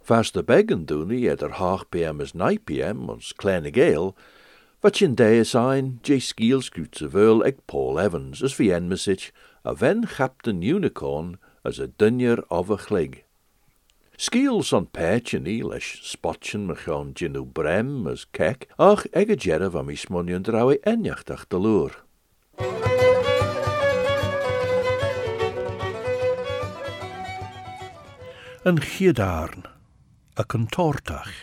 Fast 0.00 0.32
de 0.32 0.42
beggen 0.42 0.86
at 1.28 1.42
half 1.50 1.84
pm 1.90 2.18
as 2.22 2.32
9 2.32 2.64
pm, 2.64 3.10
ons 3.10 3.34
kleine 3.34 3.70
gale, 3.70 4.14
wat 4.80 4.96
zijn, 5.44 5.98
J. 6.02 6.18
Skiels 6.18 6.70
grutse 6.70 7.10
veul 7.10 7.44
eg 7.44 7.60
Paul 7.66 8.00
Evans, 8.00 8.42
as 8.42 8.54
vi 8.54 8.72
en 8.72 8.88
a 9.66 9.74
ven 9.74 10.06
Captain 10.06 10.62
Unicorn, 10.62 11.36
as 11.62 11.78
a 11.78 11.88
dunjer 11.88 12.42
of 12.48 12.70
a 12.70 12.78
chlig. 12.78 13.24
Skiels 14.16 14.70
on 14.72 14.86
pechen 14.94 15.46
i 15.50 15.56
leis 15.66 15.88
spotchen 16.06 16.68
me 16.68 16.76
gaan 16.78 17.10
ginu 17.18 17.42
brem 17.42 18.06
as 18.06 18.22
kek, 18.30 18.68
ach 18.78 19.02
eg 19.10 19.32
a 19.34 19.36
jerre 19.36 19.72
van 19.74 19.88
mi 19.88 19.96
smonion 19.98 20.44
drawe 20.46 20.78
enjachtach 20.86 21.48
de 21.50 21.58
loer. 21.58 21.96
Een 28.62 28.78
giedaarn, 28.80 29.66
a 30.38 30.46
kantortach. 30.46 31.42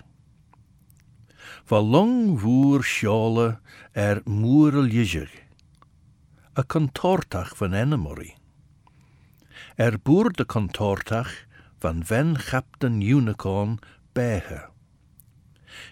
Van 1.68 1.92
lang 1.92 2.40
voer 2.40 2.88
sjale 2.88 3.60
er 3.92 4.24
moerel 4.24 4.88
jizig. 4.88 5.30
A 6.58 6.64
kantortach 6.64 7.52
van 7.60 7.76
enemory. 7.76 8.38
Er 9.76 10.00
boer 10.00 10.32
de 10.32 10.46
kantortach 10.46 11.51
van 11.82 12.04
ven 12.06 12.36
captain 12.38 13.02
unicorn 13.02 13.80
behe. 14.14 14.60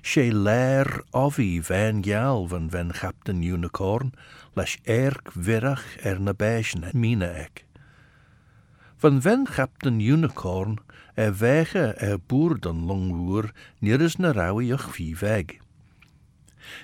She 0.01 0.29
leer 0.31 1.01
ovi 1.11 1.61
ven 1.65 2.03
jal 2.05 2.45
van 2.47 2.69
ven 2.69 2.91
captain 2.93 3.41
unicorn, 3.41 4.13
les 4.53 4.77
erk 4.85 5.31
virach 5.33 5.97
er 6.05 6.19
na 6.21 6.33
mine 6.93 7.25
ek. 7.25 7.65
Van 8.97 9.21
ven 9.21 9.47
captain 9.47 9.99
unicorn 9.99 10.77
er 11.15 11.33
wege 11.33 11.95
er 11.97 12.19
boer 12.19 12.59
dan 12.59 12.85
longwoer, 12.85 13.51
nier 13.79 14.01
is 14.01 14.17
na 14.17 14.31
raui 14.31 14.71
och 14.73 14.93
vie 14.93 15.15
weg. 15.17 15.57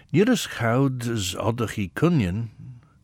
Nier 0.10 0.30
is 0.30 0.45
goud 0.45 1.06
is 1.06 1.36
oddachi 1.36 1.91
kunjen, 1.93 2.49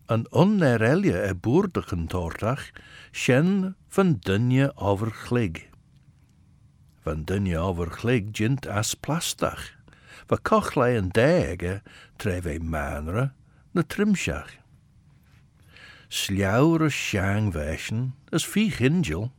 een 0.07 0.25
onerelje 0.31 1.13
er 1.13 1.37
boer 1.37 1.69
de 1.71 1.83
kantortach, 1.83 2.71
shen 3.11 3.75
van 3.89 4.17
dunje 4.19 4.71
overglig. 4.75 5.70
Van 7.03 7.23
dunje 7.23 7.57
overglig 7.57 8.29
gint 8.31 8.67
as 8.67 8.93
plastach. 8.93 9.71
Va 10.29 10.37
kochlei 10.37 10.95
en 10.97 11.09
dege 11.09 11.81
treve 12.21 12.59
manre 12.59 13.31
na 13.73 13.83
trimsach. 13.83 14.53
Sljauwre 16.11 16.89
sjang 16.91 17.53
wäschen, 17.55 18.13
as 18.31 18.45
vie 18.45 18.69
hingel. 18.69 19.31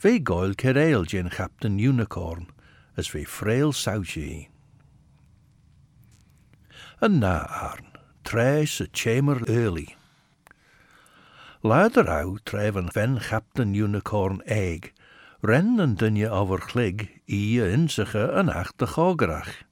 Ve 0.00 0.18
goil 0.18 0.54
kereil 0.54 1.04
gin 1.04 1.28
captain 1.28 1.78
unicorn, 1.78 2.48
as 2.96 3.08
ve 3.12 3.24
frail 3.24 3.72
sautje. 3.72 4.48
Een 7.00 7.18
naarn, 7.20 7.92
tres 8.24 8.80
a 8.80 8.86
chamber 8.92 9.44
early. 9.48 9.94
Later 11.62 12.08
au 12.08 12.38
treven 12.44 12.88
ven 12.92 13.18
captain 13.20 13.74
unicorn 13.74 14.40
egg, 14.46 14.92
ren 15.46 15.80
en 15.80 15.94
dunje 15.94 16.30
over 16.30 16.60
glig, 16.60 17.06
ie 17.24 17.70
inzige 17.70 18.24
en 18.32 18.48
achter 18.48 18.88
gogerach. 18.88 19.62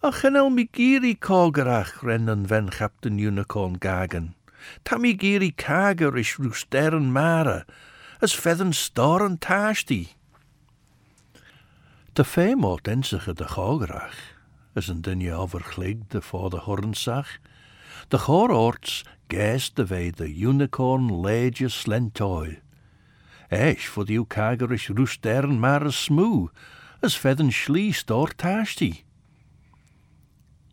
Ach 0.00 0.22
en 0.24 0.36
el 0.36 0.50
mi 0.50 0.68
giri 0.70 1.16
kogerach 1.18 2.00
rennen 2.02 2.46
ven 2.46 2.68
captain 2.68 3.18
unicorn 3.18 3.76
gagen. 3.78 4.34
Ta 4.82 4.96
mi 4.96 5.16
giri 5.18 5.50
kager 5.54 6.16
is 6.16 6.36
roesteren 6.36 7.12
mare, 7.12 7.66
as 8.20 8.34
feathen 8.34 8.72
storen 8.72 9.38
taasti. 9.38 10.08
De 12.12 12.24
feemot 12.24 12.88
ensige 12.88 13.34
de 13.34 13.48
gogerach, 13.48 14.18
as 14.74 14.88
een 14.88 15.02
dunje 15.02 15.34
overglig 15.34 15.96
de 16.08 16.22
voor 16.22 16.50
de 16.50 16.58
hornsach. 16.58 17.38
De 18.08 18.18
choroorts 18.18 19.04
geest 19.28 19.76
de 19.76 19.86
wei 19.86 20.10
de 20.10 20.38
unicorn 20.38 21.20
leidje 21.20 21.68
slentoil. 21.68 22.56
Eich 23.50 23.88
voor 23.88 24.06
die 24.06 24.26
kager 24.26 24.72
is 24.72 24.86
roesteren 24.88 25.58
mare 25.58 25.90
smoe, 25.90 26.50
as 27.02 27.16
feathen 27.18 27.50
schlie 27.50 27.92
stor 27.92 28.30
taasti. 28.38 29.02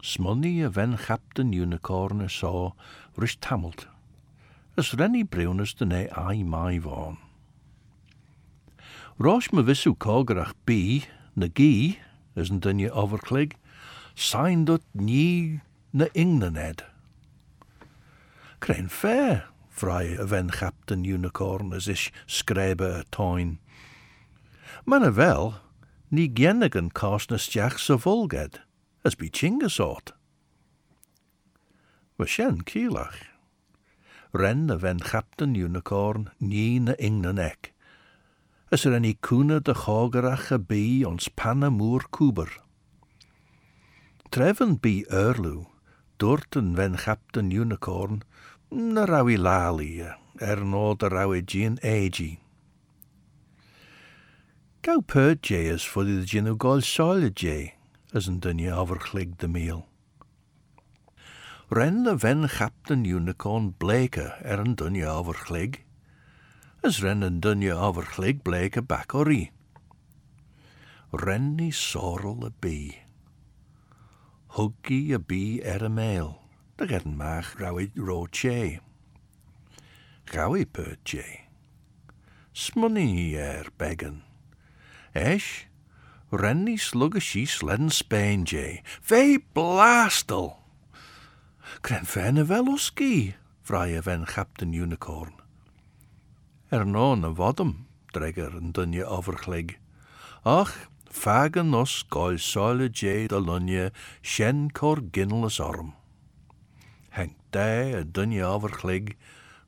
Smonny 0.06 0.62
a 0.62 0.70
ven 0.70 0.94
captain 0.98 1.52
unicorn 1.52 2.30
saw 2.30 2.76
rus 3.16 3.36
tammelt. 3.40 3.88
As 4.78 4.94
renny 4.94 5.24
brunes 5.26 5.74
de 5.74 5.86
ne 5.86 6.08
ai 6.10 6.44
mai. 6.44 6.80
Rosh 9.18 9.50
me 9.52 9.64
vissu 9.64 9.96
kogerach 9.98 10.54
bi, 10.66 11.02
na 11.34 11.48
gi, 11.54 11.98
as 12.36 12.50
een 12.50 12.60
dunje 12.60 12.92
overklig, 12.92 13.58
sein 14.14 14.66
dot 14.66 14.86
nie 14.92 15.62
na 15.90 16.06
ingnened. 16.14 16.86
Krein 18.60 18.90
fair, 18.90 19.50
a 20.20 20.26
ven 20.26 20.50
captain 20.50 21.06
unicorn 21.06 21.74
as 21.74 21.88
is 21.88 22.12
skrebe 22.28 23.00
a 23.00 23.04
toin. 23.12 23.60
Man 24.86 25.04
wel, 25.16 25.56
nie 26.10 26.30
gennigen 26.30 26.92
kostnes 26.92 27.50
jach 27.50 27.78
so 27.80 27.98
as 29.04 29.16
be 29.16 29.30
chingesort. 29.30 30.14
We 32.18 32.26
shen 32.26 32.64
kielach. 32.64 33.16
Ren 34.34 34.70
a 34.70 34.78
captain 35.00 35.56
unicorn 35.56 36.32
nie 36.40 36.80
na 36.80 36.94
ek. 37.38 37.74
As 38.72 38.86
er 38.86 38.94
any 38.94 39.14
koene 39.14 39.62
de 39.62 39.74
chogerach 39.74 40.52
a 40.52 40.58
ons 41.06 41.30
panne 41.30 41.70
moer 41.70 42.04
kuber. 42.12 42.50
Treven 44.32 44.76
bi 44.82 45.06
erlu, 45.10 45.68
dorten 46.20 46.76
ven 46.76 46.98
captain 46.98 47.52
unicorn, 47.52 48.24
na 48.72 49.06
rawi 49.06 49.38
lali 49.38 50.02
er 50.02 50.60
nod 50.64 51.04
a 51.04 51.10
rawi 51.10 51.42
gin 51.42 51.78
eigi. 51.84 52.40
Gau 54.84 55.02
pyrd 55.02 55.42
je 55.42 55.70
as 55.74 55.84
fyddi 55.88 56.20
dy 56.20 56.26
gin 56.28 56.48
o 56.52 56.56
gol 56.56 56.82
solid 56.82 57.36
je, 57.40 57.72
as 58.14 58.28
yn 58.28 58.40
dynia 58.44 58.76
overchlig 58.76 59.38
dy 59.40 59.48
meal. 59.48 59.86
Ren 61.72 62.08
y 62.08 62.16
fen 62.16 62.48
chapten 62.48 63.04
unicorn 63.08 63.74
bleka 63.80 64.36
er 64.44 64.64
yn 64.64 64.76
dynia 64.80 65.16
overchlig, 65.16 65.84
as 66.84 67.02
ren 67.04 67.24
yn 67.24 67.42
dynia 67.44 67.76
overchlig 67.76 68.44
bleka 68.44 68.84
bac 68.84 69.16
o 69.16 69.24
ri. 69.28 69.50
Ren 71.12 71.56
ni 71.56 71.72
sorl 71.72 72.44
y 72.48 72.52
bi. 72.64 72.80
Hwgi 74.56 75.02
y 75.16 75.20
bi 75.24 75.44
er 75.64 75.88
y 75.88 75.92
mael. 75.92 76.36
De 76.78 76.88
getten 76.88 77.16
maag 77.18 77.56
rawi 77.58 77.92
roche. 77.96 78.80
Gawi 80.26 80.66
per 80.66 80.98
jay. 81.04 81.48
Smoney 82.52 83.34
er 83.38 83.70
beggen. 83.78 84.22
Esh, 85.14 85.66
Rennie 86.30 86.78
slugge 86.78 87.20
she 87.20 87.46
sledden 87.46 87.90
Spain 87.90 88.44
jay. 88.44 88.84
Ve 89.02 89.40
blastel! 89.54 90.58
Kren 91.82 92.06
fenne 92.06 92.46
veloski, 92.46 93.34
vrije 93.66 94.02
ven 94.02 94.26
captain 94.26 94.74
unicorn. 94.74 95.34
Er 96.70 96.86
no 96.86 97.16
na 97.16 97.34
wadem, 97.34 97.88
dregger 98.14 98.56
een 98.56 98.72
dunje 98.72 99.06
overglig. 99.06 99.78
Ach, 100.44 100.74
fagen 101.10 101.70
nos 101.70 102.06
goil 102.10 102.38
soile 102.38 102.90
jay 102.90 103.28
de 103.28 103.42
lunje, 103.42 103.92
shen 104.22 104.70
cor 104.72 105.02
ginnles 105.12 105.60
arm. 105.60 105.97
Dij 107.58 107.96
a 107.96 108.04
dunje 108.12 108.44
overglig, 108.44 109.04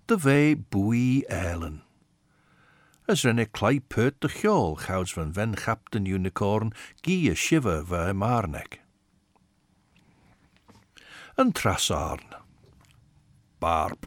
de 0.05 0.19
vee 0.19 0.57
boei 0.69 1.23
eilen. 1.23 1.81
As 3.05 3.23
rinne 3.25 3.45
klei 3.45 3.79
put 3.81 4.21
de 4.21 4.29
gouds 4.75 5.13
van 5.13 5.33
ven 5.33 5.55
captain 5.55 6.05
unicorn 6.05 6.69
gie 7.01 7.33
shiver 7.35 7.85
va 7.85 8.13
marnek. 8.13 8.81
Een 11.35 11.51
trasarn. 11.51 12.29
Barb. 13.57 14.05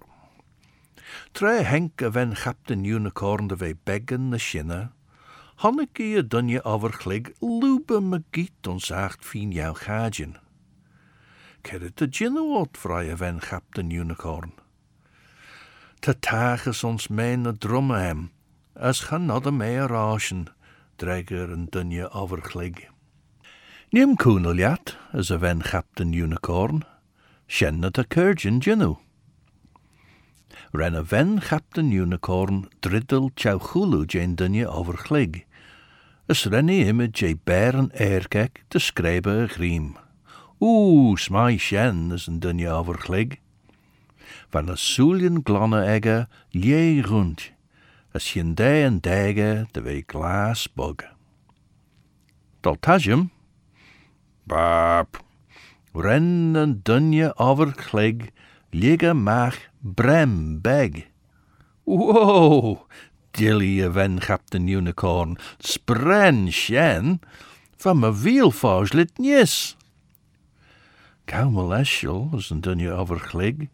Tre 1.32 1.54
henk 1.66 2.02
a 2.02 2.10
ven 2.10 2.34
captain 2.34 2.84
unicorn 2.84 3.46
de 3.46 3.56
ve 3.56 3.74
beggen 3.84 4.28
na 4.28 4.38
shinne. 4.38 4.92
Hanneke 5.54 6.18
a 6.18 6.22
dunje 6.22 6.62
overglig 6.62 7.34
lube 7.40 8.00
me 8.00 8.22
giet 8.30 8.66
ons 8.66 8.92
acht 8.92 9.24
fin 9.24 9.50
jou 9.50 9.74
gajen. 9.74 10.41
Kerrit 11.62 11.98
de 11.98 12.06
ginnewoord 12.10 12.78
vrije 12.78 13.16
ven 13.16 13.38
captain 13.38 13.90
unicorn. 13.90 14.52
Te 15.98 16.18
tages 16.18 16.84
ons 16.84 17.08
mijn 17.08 17.40
na 17.40 17.52
dromme 17.58 17.98
hem, 17.98 18.30
as 18.74 19.00
gaan 19.00 19.26
nodde 19.26 19.50
mee 19.50 19.86
raasjen, 19.86 20.46
dreiger 20.96 21.50
een 21.50 21.66
dunje 21.70 22.10
overglig. 22.10 22.90
Niem 23.90 24.16
koeneljat, 24.16 24.96
as 25.12 25.30
a 25.30 25.38
ven 25.38 25.62
captain 25.62 26.12
unicorn, 26.12 26.82
shen 27.46 27.78
na 27.78 27.90
a 27.98 28.04
curgin 28.04 28.60
ginu. 28.60 28.96
Ren 30.72 30.94
a 30.94 31.02
ven 31.02 31.40
Captain 31.40 31.90
Unicorn 31.90 32.68
driddel 32.80 33.30
chauchulu 33.34 34.06
jane 34.06 34.34
dunje 34.34 34.66
over 34.66 34.96
glig. 34.96 35.44
Is 36.28 36.44
rennie 36.44 36.86
image 36.86 37.18
jay 37.20 37.36
beren 37.44 37.90
airkek 37.92 38.64
te 38.68 38.78
schrijven 38.78 39.48
griem. 39.48 40.01
Oeh, 40.62 41.18
smai 41.18 41.58
shen 41.58 42.12
is 42.14 42.26
een 42.26 42.38
dunje 42.38 42.68
over 42.70 42.98
glig. 42.98 43.40
Van 44.54 44.68
a 44.70 44.76
soelien 44.76 45.40
glonne 45.42 45.82
egge, 45.82 46.28
lie 46.50 47.02
rund. 47.02 47.50
As 48.14 48.32
jen 48.32 48.54
day 48.54 48.84
en 48.84 49.00
dage 49.00 49.66
de 49.72 49.82
we 49.82 50.02
glas 50.06 50.68
bug. 50.72 51.02
Daltajum, 52.60 53.30
Barp. 54.46 55.18
Ren 55.92 56.56
en 56.56 56.80
dunje 56.82 57.36
over 57.36 57.72
glig, 57.76 58.30
ligge 58.70 59.14
mach 59.14 59.58
brem 59.80 60.60
beg. 60.60 61.08
Wow, 61.84 62.86
ven 63.92 64.18
Captain 64.18 64.68
Unicorn, 64.68 65.38
spren 65.58 66.52
shen, 66.52 67.20
van 67.76 67.98
me 67.98 68.14
wielfauge 68.14 68.94
lit 68.94 69.18
nis. 69.18 69.76
Gauw 71.24 71.50
molestial, 71.50 72.28
as 72.34 72.50
een 72.50 72.60
dunje 72.60 72.92
over 72.92 73.18
glig. 73.18 73.68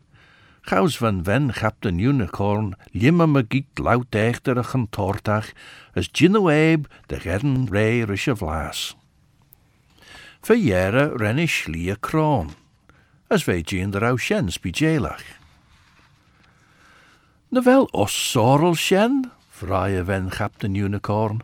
Gauws 0.61 0.97
van 0.97 1.25
ven 1.25 1.53
Captain 1.53 1.99
Unicorn, 1.99 2.75
limme 2.93 3.27
me 3.27 3.45
giek 3.49 3.79
lout 3.79 4.15
echter 4.15 4.59
a 4.59 4.63
gentortach, 4.63 5.53
as 5.95 6.09
Abe 6.13 6.89
de 7.07 7.21
gerden 7.21 7.69
rei 7.71 8.05
rische 8.05 8.37
vlaas. 8.37 8.97
Verjere 10.41 11.17
renne 11.17 11.47
schlie 11.47 11.97
kroon, 11.97 12.51
as 13.29 13.45
wij 13.45 13.63
gien 13.65 13.91
der 13.91 14.05
au 14.05 14.19
shen 14.19 14.53
spijelach. 14.53 15.25
Na 17.49 17.63
wel 17.63 17.89
os 17.93 18.31
sorrel 18.31 18.75
shen, 18.75 19.31
vrije 19.49 20.05
ven 20.05 20.29
Captain 20.29 20.75
Unicorn. 20.75 21.41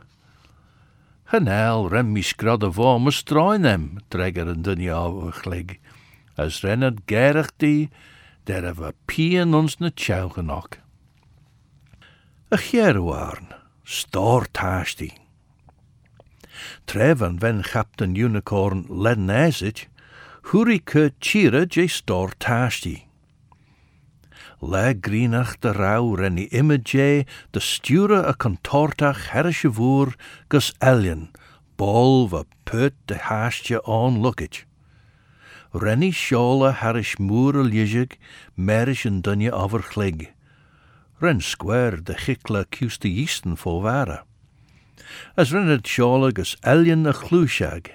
Genel 1.24 1.88
rem 1.88 2.12
mi 2.12 2.22
skradde 2.22 2.72
voor 2.72 3.00
hem, 3.62 3.96
tregger 4.08 4.46
een 4.46 4.62
dunje 4.62 4.92
overglig, 4.92 5.78
as 6.36 6.62
Renard 6.62 7.06
geregty 7.06 7.90
der 8.46 8.64
of 8.64 8.80
'n 8.80 8.92
peen 9.06 9.54
ons 9.54 9.80
na 9.80 9.90
chou 9.90 10.28
genok. 10.28 10.78
'n 12.52 12.58
Gerwarn, 12.58 13.54
stort 13.84 14.56
haasty. 14.56 15.12
Trevan 16.86 17.38
ven 17.38 17.62
Captain 17.62 18.14
Unicorn 18.14 18.86
lednazich, 18.88 19.88
hurike 20.50 21.12
chira 21.20 21.66
je 21.66 21.88
stort 21.88 22.44
haasty. 22.44 23.06
Le 24.60 24.94
greenach 25.00 25.58
de 25.60 25.72
rauw 25.72 26.16
en 26.16 26.34
die 26.34 26.48
image 26.48 27.26
de 27.50 27.60
sture 27.60 28.26
a 28.26 28.32
contortach 28.32 29.30
herische 29.30 29.72
voer 29.72 30.14
gus 30.48 30.72
alien, 30.78 31.30
bol 31.76 32.28
va 32.28 32.44
put 32.64 32.94
de 33.06 33.14
haastje 33.14 33.82
on 33.86 34.20
lukkage. 34.22 34.64
Rennie 35.74 36.12
Shola 36.12 36.70
harish 36.70 37.18
moere 37.18 37.64
lijig, 37.64 38.12
merish 38.54 39.06
en 39.06 39.20
dunje 39.22 39.50
overglig. 39.50 40.28
Ren 41.18 41.40
square 41.40 41.98
de 42.02 42.14
chikla 42.14 42.64
kuste 42.70 43.08
yisten 43.10 43.56
voor 43.56 43.82
ware. 43.82 44.22
As 45.34 45.50
rennet 45.50 45.86
Shola 45.86 46.30
gus 46.30 46.54
eljen 46.62 47.06
a 47.06 47.12
chlushag. 47.12 47.90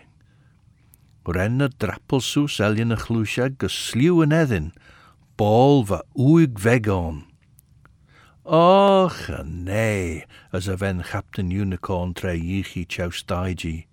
Renne 1.23 1.69
drappelsoes 1.77 2.59
eljen 2.59 2.91
a 2.91 2.97
chlushag 2.99 3.55
gus 3.57 3.79
sluw 3.87 4.23
en 4.27 4.35
edin, 4.35 4.71
bol 5.39 5.85
va 5.87 6.03
uig 6.19 6.59
vegon. 6.59 7.23
Och, 8.43 9.29
nee, 9.45 10.25
as 10.51 10.67
a 10.67 10.75
ven 10.75 10.99
Captain 11.03 11.47
Unicorn 11.47 12.11
tre 12.13 12.35
yichi 12.35 12.83
chaustaigi. 12.83 13.88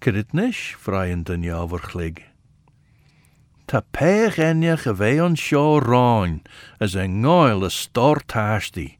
Cyrrit 0.00 0.32
nish, 0.32 0.76
fraien 0.78 1.24
dyn 1.26 1.42
overglig. 1.50 2.22
Ta 3.66 3.80
pech 3.92 4.38
enja 4.38 4.76
gewei 4.78 5.18
on 5.18 5.34
sio 5.34 5.80
roin, 5.82 6.40
as 6.78 6.94
a 6.94 7.08
ngoil 7.08 7.64
a 7.66 7.70
haasti, 8.32 8.96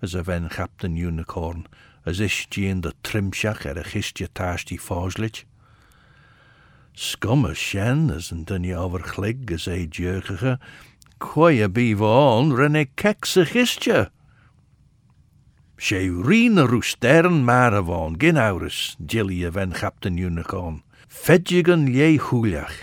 as 0.00 0.14
a 0.14 0.22
ven 0.22 0.48
Captain 0.48 0.96
Unicorn, 0.96 1.66
as 2.06 2.18
is 2.18 2.46
gien 2.50 2.80
de 2.80 2.92
trimshach 3.04 3.66
er 3.66 3.78
a 3.78 3.84
chistje 3.84 4.26
taasti 4.34 4.78
foslich. 4.80 5.44
Skumme 6.96 7.54
shen, 7.54 8.10
as 8.10 8.32
een 8.32 8.44
dyn 8.44 8.64
overglig, 8.72 9.52
as 9.52 9.68
e 9.68 9.86
jeugige, 9.86 10.58
koeie 11.20 11.68
bivon, 11.68 12.56
renne 12.56 12.86
keks 12.96 13.36
a 13.36 13.44
chistje. 13.44 14.08
Sé 15.78 16.10
rústern 16.10 17.44
mar 17.44 17.72
a 17.72 17.82
bháin 17.86 18.18
gin 18.18 18.36
áras 18.36 18.96
dilí 18.98 19.46
a 19.46 19.50
bhain 19.54 19.70
chaptainúnaáin, 19.70 20.82
feidir 21.06 21.70
an 21.70 21.86
lé 21.94 22.18
thuúleach. 22.18 22.74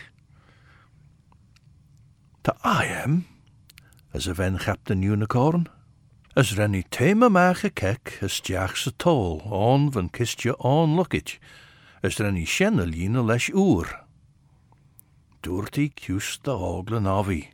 Tá 2.42 2.56
am 2.64 3.26
as 4.14 4.28
a 4.28 4.34
bhain 4.34 4.58
chaptainúnaáin, 4.58 5.68
as 6.38 6.56
rennie 6.56 6.88
téma 6.88 7.28
meige 7.28 7.70
kek 7.76 8.24
as 8.24 8.40
deach 8.40 8.80
sa 8.80 8.92
tól 8.98 9.44
an 9.44 9.92
van 9.92 10.08
kistje 10.08 10.56
aanlukit, 10.64 11.36
as 12.02 12.16
rennie 12.18 12.48
sinnne 12.48 12.88
líne 12.88 13.20
leis 13.28 13.52
oer. 13.52 14.08
Dúirtaí 15.44 15.92
cús 15.92 16.40
de 16.40 16.56
áglan 16.56 17.12
ahí. 17.12 17.52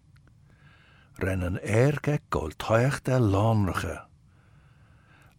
Renn 1.17 1.41
an 1.41 1.57
airce 1.65 2.21
gáil 2.29 2.53
taicht 2.61 3.09
a 3.09 3.17
lánracha. 3.17 4.11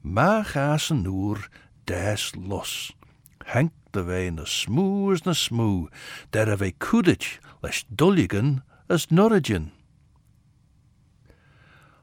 Maar 0.03 0.45
gasen 0.45 1.03
noer 1.03 1.49
des 1.85 2.35
los. 2.35 2.97
Henk 3.45 3.73
de 3.91 4.03
wei 4.03 4.31
na 4.31 4.45
smoe 4.45 5.13
as 5.13 5.23
na 5.23 5.33
smoe, 5.33 5.89
der 6.31 6.51
a 6.51 6.57
wei 6.57 6.73
kudich, 6.79 7.39
les 7.63 7.85
dulligen 7.89 8.63
as 8.89 9.07
norrigen. 9.11 9.71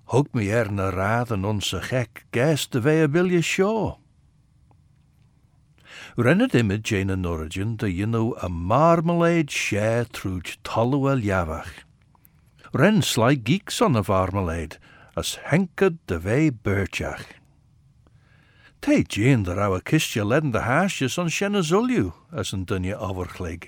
Hook 0.09 0.33
me 0.33 0.49
er 0.49 0.71
na 0.71 0.89
raden 0.89 1.45
onze 1.45 1.81
gek, 1.81 2.25
gijs 2.31 2.69
de 2.69 2.81
wei 2.81 3.03
a 3.03 3.07
bilje 3.07 3.41
shaw. 3.41 3.97
Rennet 6.15 6.53
imme 6.53 6.79
jane 6.81 7.15
norrigen 7.15 7.77
de 7.77 7.91
you 7.91 8.35
a 8.41 8.49
marmalade 8.49 9.51
share 9.51 10.05
truj 10.05 10.57
tolluel 10.63 11.21
javach. 11.21 11.85
Ren 12.73 13.01
sly 13.01 13.35
geeks 13.35 13.81
on 13.81 13.95
a 13.95 14.03
marmalade, 14.07 14.77
as 15.15 15.37
henked 15.43 15.97
de 16.05 16.19
wei 16.19 16.51
birchach. 16.51 17.38
Te 18.79 19.03
Jane 19.07 19.43
de 19.43 19.53
rauwe 19.53 19.81
kistje 19.81 20.25
ledden 20.25 20.51
de 20.51 20.59
haasjes 20.59 21.17
on 21.17 21.29
shenne 21.29 21.61
zulju, 21.61 22.13
as 22.31 22.53
dunje 22.65 22.95
overglig. 22.95 23.67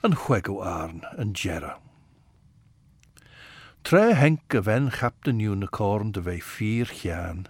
Een 0.00 0.16
huego 0.16 0.60
arn, 0.60 1.06
een 1.16 1.30
jerra. 1.30 1.78
Tre 3.82 4.14
henke 4.14 4.62
ven 4.62 4.90
Captain 4.90 5.38
Unicorn 5.38 6.12
de 6.12 6.22
wei 6.22 6.42
vier 6.42 6.86
gaan. 6.86 7.44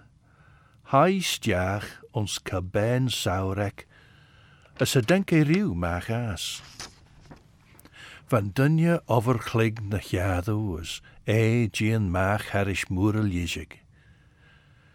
Hai 0.81 1.21
stjaag 1.21 2.01
ons 2.11 2.41
kabijn 2.41 3.09
saurek, 3.09 3.87
as 4.77 4.95
a 4.95 5.01
denke 5.01 5.41
rieuw 5.41 5.73
mag 5.73 6.09
aas. 6.09 6.61
Van 8.29 8.51
dunje 8.53 9.01
overglig 9.05 9.81
na 9.81 9.99
jado 9.99 10.77
as 10.79 11.01
e 11.23 11.67
gien 11.71 12.11
maag 12.11 12.51
jizig. 13.27 13.81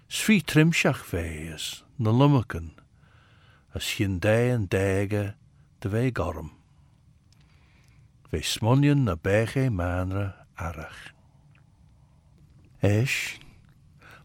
Svi 0.09 0.41
trimshach 0.41 1.03
vees, 1.11 1.83
na 1.99 2.11
as 3.75 3.83
shin 3.83 4.21
day 4.21 4.51
en 4.51 4.67
de 5.81 5.89
gorm. 6.13 6.53
Ve 8.31 8.41
smonjen 8.41 9.05
na 9.05 9.17
bege 9.17 9.69
manre 9.69 10.33
arach. 10.57 11.11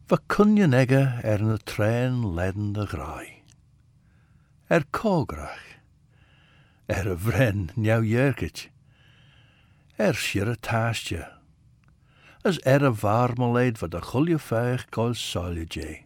Va 0.08 0.18
kunjen 0.28 0.74
egge 0.78 1.02
er 1.24 1.42
na 1.42 1.58
trein 1.58 2.22
ledden 2.36 2.74
de 2.74 2.86
graai. 2.86 3.42
Er 4.70 4.86
kograch, 4.94 5.82
er 6.88 7.10
a 7.10 7.16
er 9.98 10.14
shir 10.14 10.50
a 10.52 10.56
as 12.44 12.58
er 12.66 12.84
a 12.84 12.92
varmeleid 12.92 13.78
wat 13.82 13.94
a 13.94 14.02
chulje 14.02 14.40
feich 14.42 14.88
kol 14.90 15.14
solje. 15.14 16.02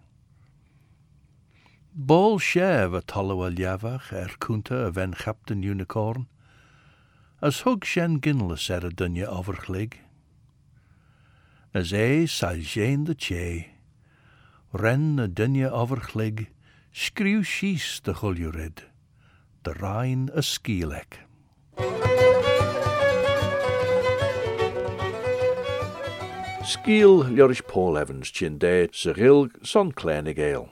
Bol 1.95 2.39
shev 2.39 2.95
a 2.97 3.01
tollewel 3.01 3.55
javach 3.55 4.11
er 4.11 4.35
kunta 4.39 4.87
a 4.87 4.91
ven 4.91 5.13
Captain 5.13 5.63
Unicorn, 5.63 6.27
as 7.41 7.61
hug 7.61 7.85
shen 7.85 8.19
ginlis 8.19 8.69
er 8.69 8.85
a 8.85 8.91
dunje 8.91 9.27
overglig. 9.27 10.01
As 11.73 11.93
e 11.93 12.25
sal 12.27 12.59
de 13.05 13.15
che, 13.15 13.71
ren 14.73 15.19
a 15.19 15.27
dunje 15.27 15.71
overglig, 15.71 16.47
skriw 16.91 17.43
shies 17.43 18.01
de 18.01 18.13
red, 18.51 18.83
de 19.63 19.71
rein 19.73 20.29
a 20.35 20.41
skielek. 20.41 21.24
Skiel 26.65 27.29
Ljoris 27.29 27.61
Paul 27.61 27.95
Evans 27.95 28.31
chin 28.31 28.57
de 28.57 28.89
sa 28.91 29.13
rilg 29.13 29.51
son 29.61 29.91
kleine 29.91 30.33
gael. 30.33 30.71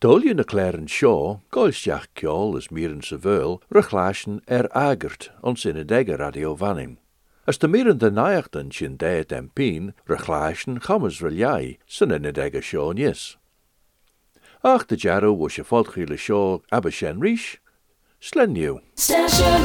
Dolje 0.00 0.34
na 0.34 0.44
claren 0.44 0.86
Shaw, 0.86 1.40
goilsteach 1.50 2.08
ceol 2.14 2.58
is 2.58 2.68
mieren 2.68 3.00
sa 3.00 3.16
veul, 3.16 3.62
rechlaschen 3.72 4.42
er 4.46 4.68
agert, 4.76 5.30
ons 5.42 5.64
in 5.64 5.88
radio 5.88 6.54
vanning. 6.54 6.98
As 7.46 7.56
de 7.56 7.68
mieren 7.68 7.96
de 7.96 8.10
naachtan 8.10 8.70
chin 8.70 8.98
de 8.98 9.24
den 9.24 9.48
pien, 9.54 9.94
rechlaschen 10.06 10.78
chamas 10.78 11.22
riljai, 11.22 11.78
san 11.86 12.12
in 12.12 12.30
nis. 12.94 13.38
Ach 14.62 14.86
de 14.86 14.96
jarro 14.96 15.32
was 15.32 15.56
je 15.56 15.64
volkriele 15.64 16.18
Shaw 16.18 16.60
abashen 16.70 17.18
rish, 17.22 17.62
slenniu. 18.20 18.80
Station 18.94 19.64